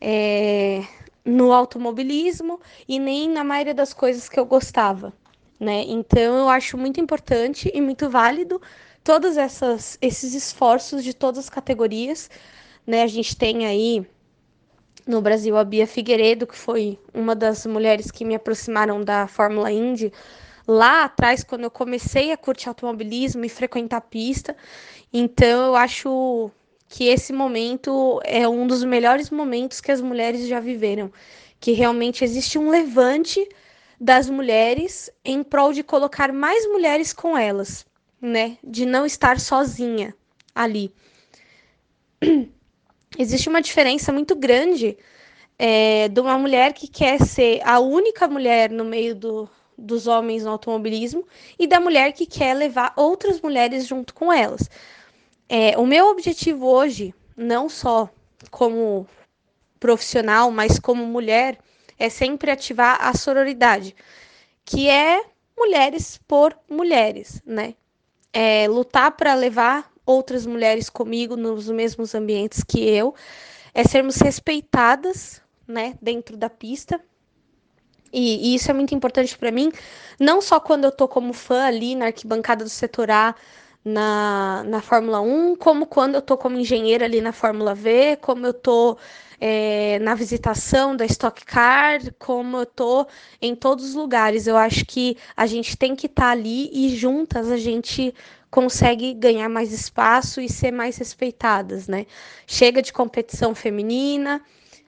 é, 0.00 0.82
no 1.24 1.52
automobilismo 1.52 2.60
e 2.88 2.98
nem 2.98 3.28
na 3.28 3.44
maioria 3.44 3.74
das 3.74 3.94
coisas 3.94 4.28
que 4.28 4.38
eu 4.38 4.44
gostava, 4.44 5.12
né? 5.60 5.84
Então 5.86 6.38
eu 6.38 6.48
acho 6.48 6.76
muito 6.76 7.00
importante 7.00 7.70
e 7.72 7.80
muito 7.80 8.10
válido 8.10 8.60
todos 9.04 9.36
essas, 9.36 9.96
esses 10.00 10.34
esforços 10.34 11.04
de 11.04 11.14
todas 11.14 11.38
as 11.44 11.50
categorias 11.50 12.28
né? 12.86 13.02
A 13.02 13.06
gente 13.06 13.36
tem 13.36 13.66
aí 13.66 14.06
no 15.06 15.20
Brasil 15.20 15.56
a 15.56 15.64
Bia 15.64 15.86
Figueiredo, 15.86 16.46
que 16.46 16.56
foi 16.56 16.98
uma 17.12 17.34
das 17.34 17.66
mulheres 17.66 18.10
que 18.10 18.24
me 18.24 18.34
aproximaram 18.34 19.02
da 19.02 19.26
Fórmula 19.26 19.70
Indy 19.70 20.12
lá 20.66 21.04
atrás, 21.04 21.42
quando 21.42 21.64
eu 21.64 21.70
comecei 21.70 22.32
a 22.32 22.36
curtir 22.36 22.68
automobilismo 22.68 23.44
e 23.44 23.48
frequentar 23.48 23.96
a 23.96 24.00
pista. 24.00 24.56
Então, 25.12 25.66
eu 25.66 25.76
acho 25.76 26.50
que 26.88 27.08
esse 27.08 27.32
momento 27.32 28.20
é 28.24 28.46
um 28.46 28.66
dos 28.66 28.84
melhores 28.84 29.30
momentos 29.30 29.80
que 29.80 29.90
as 29.90 30.00
mulheres 30.00 30.46
já 30.46 30.60
viveram, 30.60 31.10
que 31.58 31.72
realmente 31.72 32.22
existe 32.22 32.58
um 32.58 32.68
levante 32.70 33.48
das 34.00 34.28
mulheres 34.28 35.10
em 35.24 35.42
prol 35.42 35.72
de 35.72 35.82
colocar 35.82 36.32
mais 36.32 36.66
mulheres 36.66 37.12
com 37.12 37.36
elas, 37.36 37.86
né? 38.20 38.58
De 38.62 38.84
não 38.84 39.06
estar 39.06 39.40
sozinha 39.40 40.14
ali. 40.54 40.92
existe 43.18 43.48
uma 43.48 43.60
diferença 43.60 44.12
muito 44.12 44.34
grande 44.34 44.96
é, 45.58 46.08
de 46.08 46.20
uma 46.20 46.38
mulher 46.38 46.72
que 46.72 46.88
quer 46.88 47.20
ser 47.20 47.60
a 47.64 47.78
única 47.78 48.26
mulher 48.26 48.70
no 48.70 48.84
meio 48.84 49.14
do, 49.14 49.48
dos 49.76 50.06
homens 50.06 50.44
no 50.44 50.50
automobilismo 50.50 51.26
e 51.58 51.66
da 51.66 51.80
mulher 51.80 52.12
que 52.12 52.26
quer 52.26 52.54
levar 52.54 52.92
outras 52.96 53.40
mulheres 53.40 53.86
junto 53.86 54.14
com 54.14 54.32
elas. 54.32 54.68
É, 55.48 55.76
o 55.78 55.86
meu 55.86 56.06
objetivo 56.06 56.66
hoje, 56.66 57.14
não 57.36 57.68
só 57.68 58.08
como 58.50 59.06
profissional, 59.78 60.50
mas 60.50 60.78
como 60.78 61.04
mulher, 61.04 61.58
é 61.98 62.08
sempre 62.08 62.50
ativar 62.50 62.98
a 63.00 63.14
sororidade, 63.14 63.94
que 64.64 64.88
é 64.88 65.22
mulheres 65.56 66.18
por 66.26 66.56
mulheres, 66.68 67.42
né? 67.44 67.74
É 68.32 68.66
lutar 68.66 69.12
para 69.12 69.34
levar 69.34 69.91
outras 70.04 70.46
mulheres 70.46 70.90
comigo 70.90 71.36
nos 71.36 71.68
mesmos 71.68 72.14
ambientes 72.14 72.62
que 72.64 72.80
eu, 72.80 73.14
é 73.74 73.84
sermos 73.84 74.16
respeitadas, 74.16 75.40
né, 75.66 75.94
dentro 76.00 76.36
da 76.36 76.50
pista. 76.50 77.00
E, 78.12 78.52
e 78.52 78.54
isso 78.54 78.70
é 78.70 78.74
muito 78.74 78.94
importante 78.94 79.38
para 79.38 79.50
mim, 79.50 79.72
não 80.20 80.42
só 80.42 80.60
quando 80.60 80.84
eu 80.84 80.92
tô 80.92 81.08
como 81.08 81.32
fã 81.32 81.64
ali 81.64 81.94
na 81.94 82.06
arquibancada 82.06 82.62
do 82.62 82.70
setor 82.70 83.10
A, 83.10 83.34
na, 83.84 84.62
na 84.64 84.80
Fórmula 84.80 85.20
1, 85.20 85.56
como 85.56 85.86
quando 85.86 86.14
eu 86.14 86.22
tô 86.22 86.36
como 86.36 86.56
engenheira 86.56 87.04
ali 87.04 87.20
na 87.20 87.32
Fórmula 87.32 87.74
V, 87.74 88.16
como 88.20 88.46
eu 88.46 88.54
tô 88.54 88.96
é, 89.40 89.98
na 89.98 90.14
visitação 90.14 90.94
da 90.94 91.04
Stock 91.04 91.44
Car, 91.44 92.00
como 92.18 92.58
eu 92.58 92.66
tô 92.66 93.06
em 93.40 93.56
todos 93.56 93.84
os 93.86 93.94
lugares. 93.94 94.46
Eu 94.46 94.56
acho 94.56 94.84
que 94.86 95.16
a 95.36 95.46
gente 95.46 95.76
tem 95.76 95.96
que 95.96 96.06
estar 96.06 96.22
tá 96.22 96.30
ali 96.30 96.70
e 96.72 96.94
juntas 96.96 97.50
a 97.50 97.56
gente 97.56 98.14
consegue 98.52 99.14
ganhar 99.14 99.48
mais 99.48 99.72
espaço 99.72 100.38
e 100.38 100.46
ser 100.46 100.70
mais 100.70 100.98
respeitadas, 100.98 101.88
né? 101.88 102.04
Chega 102.46 102.82
de 102.82 102.92
competição 102.92 103.54
feminina, 103.54 104.42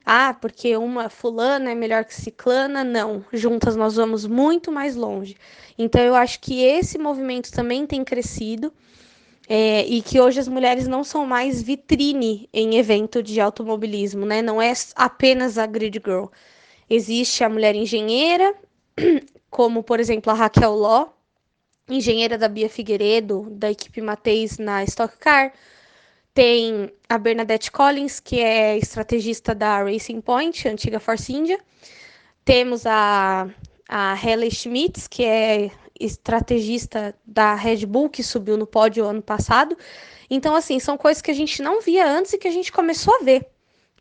ah, 0.05 0.35
porque 0.39 0.77
uma 0.77 1.09
fulana 1.09 1.71
é 1.71 1.75
melhor 1.75 2.05
que 2.05 2.13
ciclana, 2.13 2.83
não. 2.83 3.25
Juntas 3.33 3.75
nós 3.75 3.95
vamos 3.95 4.27
muito 4.27 4.71
mais 4.71 4.95
longe. 4.95 5.35
Então 5.79 5.99
eu 5.99 6.13
acho 6.13 6.39
que 6.41 6.63
esse 6.63 6.99
movimento 6.99 7.51
também 7.51 7.87
tem 7.87 8.03
crescido. 8.03 8.71
É, 9.47 9.85
e 9.85 10.01
que 10.01 10.19
hoje 10.19 10.39
as 10.39 10.47
mulheres 10.47 10.87
não 10.87 11.03
são 11.03 11.25
mais 11.25 11.61
vitrine 11.61 12.49
em 12.51 12.77
evento 12.77 13.21
de 13.21 13.39
automobilismo, 13.39 14.25
né? 14.25 14.41
Não 14.41 14.61
é 14.61 14.73
apenas 14.95 15.57
a 15.57 15.65
grid 15.65 16.01
girl. 16.03 16.25
Existe 16.89 17.43
a 17.43 17.49
mulher 17.49 17.75
engenheira, 17.75 18.55
como 19.49 19.83
por 19.83 19.99
exemplo 19.99 20.31
a 20.31 20.35
Raquel 20.35 20.73
Ló, 20.73 21.14
engenheira 21.87 22.37
da 22.37 22.47
Bia 22.47 22.69
Figueiredo, 22.69 23.47
da 23.51 23.69
equipe 23.71 24.01
Mateis 24.01 24.57
na 24.57 24.83
Stock 24.83 25.17
Car. 25.17 25.53
Tem 26.33 26.91
a 27.07 27.17
Bernadette 27.17 27.71
Collins, 27.71 28.19
que 28.19 28.39
é 28.39 28.77
estrategista 28.77 29.55
da 29.55 29.83
Racing 29.83 30.19
Point, 30.21 30.67
antiga 30.67 30.99
Force 30.99 31.31
India. 31.31 31.59
Temos 32.43 32.85
a, 32.85 33.47
a 33.87 34.13
Halle 34.13 34.51
Schmitz, 34.51 35.07
que 35.07 35.23
é 35.23 35.71
estrategista 35.99 37.15
da 37.25 37.55
Red 37.55 37.85
Bull, 37.85 38.09
que 38.09 38.21
subiu 38.21 38.57
no 38.57 38.67
pódio 38.67 39.05
ano 39.05 39.21
passado. 39.21 39.77
Então, 40.29 40.55
assim, 40.55 40.79
são 40.79 40.97
coisas 40.97 41.21
que 41.21 41.31
a 41.31 41.35
gente 41.35 41.61
não 41.61 41.81
via 41.81 42.05
antes 42.05 42.33
e 42.33 42.37
que 42.37 42.47
a 42.47 42.51
gente 42.51 42.71
começou 42.71 43.15
a 43.15 43.23
ver. 43.23 43.47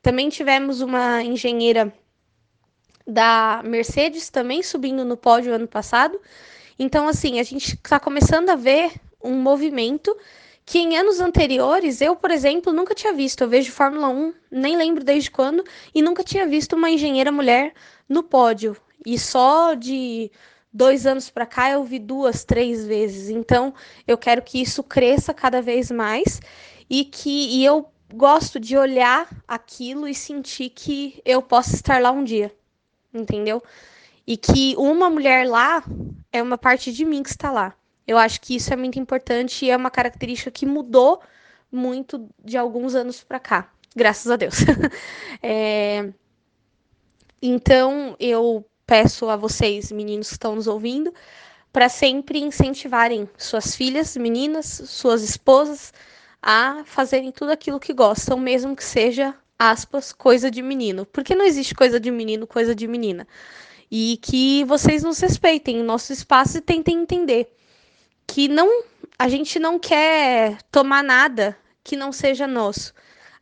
Também 0.03 0.29
tivemos 0.29 0.81
uma 0.81 1.23
engenheira 1.23 1.93
da 3.07 3.63
Mercedes 3.65 4.29
também 4.29 4.63
subindo 4.63 5.05
no 5.05 5.17
pódio 5.17 5.55
ano 5.55 5.69
passado. 5.69 6.21
Então, 6.79 7.09
assim, 7.09 7.39
a 7.39 7.43
gente 7.43 7.75
está 7.75 8.01
começando 8.01 8.51
a 8.51 8.57
ver 8.57 8.93
um 9.23 9.41
movimento 9.41 10.17
que 10.67 10.79
em 10.79 10.97
anos 10.97 11.21
anteriores, 11.21 12.01
eu, 12.01 12.17
por 12.17 12.31
exemplo, 12.31 12.73
nunca 12.73 12.95
tinha 12.95 13.13
visto. 13.13 13.43
Eu 13.43 13.49
vejo 13.49 13.71
Fórmula 13.71 14.09
1, 14.09 14.35
nem 14.51 14.77
lembro 14.77 15.05
desde 15.05 15.31
quando, 15.31 15.63
e 15.95 16.01
nunca 16.01 16.25
tinha 16.25 16.47
visto 16.47 16.75
uma 16.75 16.91
engenheira 16.91 17.31
mulher 17.31 17.75
no 18.09 18.23
pódio. 18.23 18.77
E 19.05 19.19
só 19.19 19.75
de 19.75 20.31
dois 20.73 21.07
anos 21.07 21.31
para 21.31 21.47
cá 21.47 21.71
eu 21.71 21.85
vi 21.85 21.99
duas, 21.99 22.45
três 22.45 22.87
vezes. 22.87 23.29
Então, 23.29 23.75
eu 24.07 24.17
quero 24.17 24.43
que 24.43 24.61
isso 24.61 24.83
cresça 24.83 25.35
cada 25.35 25.61
vez 25.61 25.91
mais 25.91 26.41
e 26.89 27.05
que 27.05 27.59
e 27.59 27.65
eu 27.65 27.87
gosto 28.13 28.59
de 28.59 28.77
olhar 28.77 29.29
aquilo 29.47 30.09
e 30.09 30.15
sentir 30.15 30.71
que 30.71 31.21
eu 31.25 31.43
posso 31.43 31.75
estar 31.75 32.01
lá 32.01 32.11
um 32.11 32.25
dia, 32.25 32.55
entendeu? 33.13 33.63
E 34.27 34.37
que 34.37 34.75
uma 34.77 35.11
mulher 35.11 35.47
lá 35.47 35.85
é 36.33 36.43
uma 36.43 36.57
parte 36.57 36.93
de 36.93 37.05
mim 37.05 37.23
que 37.23 37.31
está 37.31 37.51
lá. 37.51 37.75
Eu 38.07 38.19
acho 38.19 38.41
que 38.41 38.57
isso 38.57 38.73
é 38.73 38.77
muito 38.77 38.99
importante 38.99 39.65
e 39.65 39.71
é 39.71 39.77
uma 39.77 39.91
característica 39.91 40.51
que 40.51 40.67
mudou 40.67 41.21
muito 41.71 42.29
de 42.43 42.57
alguns 42.57 42.95
anos 42.95 43.23
para 43.23 43.41
cá, 43.41 43.71
graças 43.95 44.31
a 44.31 44.37
Deus. 44.37 44.57
é... 45.43 46.13
Então, 47.41 48.17
eu 48.19 48.65
peço 48.87 49.29
a 49.29 49.37
vocês, 49.37 49.93
meninos 49.93 50.29
que 50.29 50.35
estão 50.35 50.55
nos 50.55 50.67
ouvindo, 50.67 51.13
para 51.73 51.89
sempre 51.89 52.39
incentivarem 52.39 53.29
suas 53.37 53.75
filhas, 53.75 54.17
meninas, 54.17 54.83
suas 54.87 55.23
esposas 55.23 55.93
a 56.41 56.83
fazerem 56.85 57.33
tudo 57.33 57.51
aquilo 57.51 57.81
que 57.81 57.93
gostam, 57.93 58.39
mesmo 58.39 58.77
que 58.77 58.85
seja, 58.85 59.35
aspas, 59.59 60.13
coisa 60.13 60.51
de 60.51 60.63
menino. 60.63 61.07
Porque 61.07 61.35
não 61.35 61.45
existe 61.45 61.75
coisa 61.75 61.99
de 61.99 62.11
menino, 62.11 62.47
coisa 62.47 62.75
de 62.75 62.87
menina. 62.87 63.27
E 63.97 64.19
que 64.21 64.65
vocês 64.65 65.05
nos 65.05 65.21
respeitem 65.21 65.81
o 65.81 65.85
nosso 65.85 66.13
espaço 66.13 66.59
e 66.59 66.61
tentem 66.61 67.01
entender 67.01 67.47
que 68.27 68.49
não 68.49 68.83
a 69.17 69.29
gente 69.29 69.61
não 69.61 69.79
quer 69.79 70.59
tomar 70.73 71.05
nada 71.05 71.57
que 71.85 71.97
não 71.97 72.11
seja 72.11 72.45
nosso. 72.45 72.93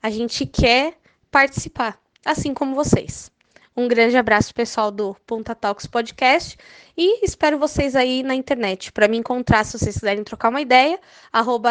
A 0.03 0.11
gente 0.11 0.45
quer 0.45 0.99
participar, 1.31 1.99
assim 2.23 2.53
como 2.53 2.75
vocês. 2.75 3.33
Um 3.75 3.89
grande 3.89 4.15
abraço 4.19 4.55
pessoal 4.55 4.91
do 4.91 5.17
Ponta 5.27 5.55
Talks 5.55 5.87
Podcast 5.87 6.59
e 6.95 7.25
espero 7.25 7.59
vocês 7.59 7.97
aí 7.97 8.23
na 8.23 8.35
internet. 8.35 8.93
Para 8.93 9.09
me 9.09 9.17
encontrar, 9.17 9.65
se 9.65 9.79
vocês 9.79 9.95
quiserem 9.95 10.23
trocar 10.23 10.51
uma 10.51 10.61
ideia, 10.61 11.01
arroba 11.33 11.71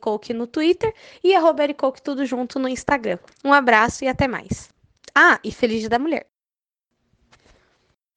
Coke 0.00 0.32
no 0.32 0.46
Twitter 0.46 0.94
e 1.22 1.34
arroba 1.34 1.74
Coke 1.74 2.00
tudo 2.00 2.24
junto 2.24 2.58
no 2.58 2.70
Instagram. 2.70 3.18
Um 3.44 3.52
abraço 3.52 4.02
e 4.02 4.08
até 4.08 4.26
mais. 4.26 4.70
Ah, 5.14 5.38
e 5.44 5.52
Feliz 5.52 5.80
Dia 5.80 5.90
da 5.90 5.98
Mulher. 5.98 6.37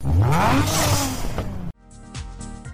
Ah! 0.03 1.10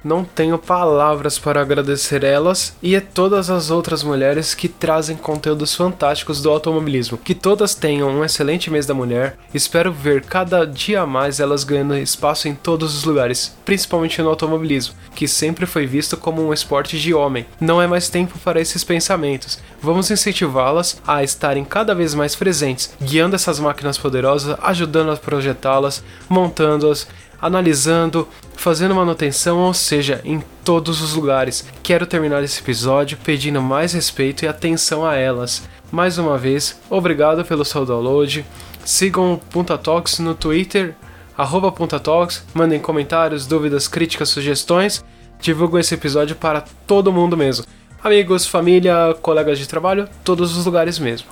Não 0.07 0.23
tenho 0.23 0.57
palavras 0.57 1.37
para 1.37 1.59
agradecer 1.59 2.23
elas 2.23 2.77
e 2.81 2.95
a 2.95 3.01
todas 3.01 3.49
as 3.49 3.69
outras 3.69 4.03
mulheres 4.03 4.53
que 4.53 4.69
trazem 4.69 5.17
conteúdos 5.17 5.75
fantásticos 5.75 6.41
do 6.41 6.49
automobilismo. 6.49 7.17
Que 7.17 7.35
todas 7.35 7.75
tenham 7.75 8.09
um 8.09 8.23
excelente 8.23 8.71
mês 8.71 8.85
da 8.85 8.93
mulher. 8.93 9.37
Espero 9.53 9.91
ver 9.91 10.23
cada 10.23 10.63
dia 10.65 11.05
mais 11.05 11.41
elas 11.41 11.65
ganhando 11.65 11.93
espaço 11.97 12.47
em 12.47 12.55
todos 12.55 12.95
os 12.95 13.03
lugares, 13.03 13.53
principalmente 13.65 14.21
no 14.21 14.29
automobilismo, 14.29 14.95
que 15.13 15.27
sempre 15.27 15.65
foi 15.65 15.85
visto 15.85 16.15
como 16.15 16.41
um 16.41 16.53
esporte 16.53 16.97
de 16.97 17.13
homem. 17.13 17.45
Não 17.59 17.81
é 17.81 17.85
mais 17.85 18.07
tempo 18.07 18.39
para 18.39 18.61
esses 18.61 18.85
pensamentos. 18.85 19.59
Vamos 19.81 20.09
incentivá-las 20.09 21.01
a 21.05 21.21
estarem 21.21 21.65
cada 21.65 21.93
vez 21.93 22.13
mais 22.13 22.33
presentes, 22.33 22.95
guiando 23.01 23.35
essas 23.35 23.59
máquinas 23.59 23.97
poderosas, 23.97 24.57
ajudando 24.61 25.11
a 25.11 25.17
projetá-las, 25.17 26.01
montando-as 26.29 27.05
analisando, 27.41 28.27
fazendo 28.55 28.95
manutenção, 28.95 29.59
ou 29.59 29.73
seja, 29.73 30.21
em 30.23 30.43
todos 30.63 31.01
os 31.01 31.13
lugares. 31.13 31.65
Quero 31.83 32.05
terminar 32.05 32.43
esse 32.43 32.61
episódio 32.61 33.17
pedindo 33.23 33.61
mais 33.61 33.93
respeito 33.93 34.43
e 34.43 34.47
atenção 34.47 35.05
a 35.05 35.15
elas. 35.15 35.67
Mais 35.91 36.17
uma 36.17 36.37
vez, 36.37 36.79
obrigado 36.89 37.45
pelo 37.45 37.63
seu 37.63 37.85
download. 37.85 38.45
Sigam 38.83 39.33
o 39.33 39.37
Punta 39.37 39.77
Talks 39.77 40.19
no 40.19 40.33
Twitter, 40.33 40.95
arroba 41.37 41.71
Punta 41.71 41.99
Talks, 41.99 42.43
mandem 42.53 42.79
comentários, 42.79 43.45
dúvidas, 43.45 43.87
críticas, 43.87 44.29
sugestões. 44.29 45.03
Divulguem 45.39 45.81
esse 45.81 45.93
episódio 45.93 46.35
para 46.35 46.61
todo 46.87 47.13
mundo 47.13 47.37
mesmo. 47.37 47.65
Amigos, 48.03 48.47
família, 48.47 49.15
colegas 49.21 49.59
de 49.59 49.67
trabalho, 49.67 50.09
todos 50.23 50.57
os 50.57 50.65
lugares 50.65 50.97
mesmo. 50.97 51.27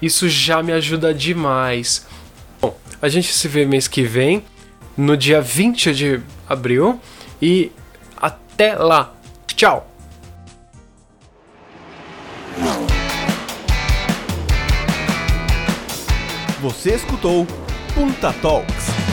Isso 0.00 0.28
já 0.28 0.62
me 0.62 0.72
ajuda 0.72 1.14
demais. 1.14 2.06
Bom, 2.60 2.76
a 3.00 3.08
gente 3.08 3.32
se 3.32 3.48
vê 3.48 3.64
mês 3.64 3.86
que 3.86 4.02
vem 4.02 4.42
no 4.96 5.16
dia 5.16 5.40
20 5.40 5.94
de 5.94 6.20
abril. 6.48 7.00
E 7.40 7.72
até 8.16 8.74
lá. 8.74 9.12
Tchau! 9.46 9.90
Você 16.60 16.94
escutou 16.94 17.46
Punta 17.94 18.32
Talks. 18.40 19.03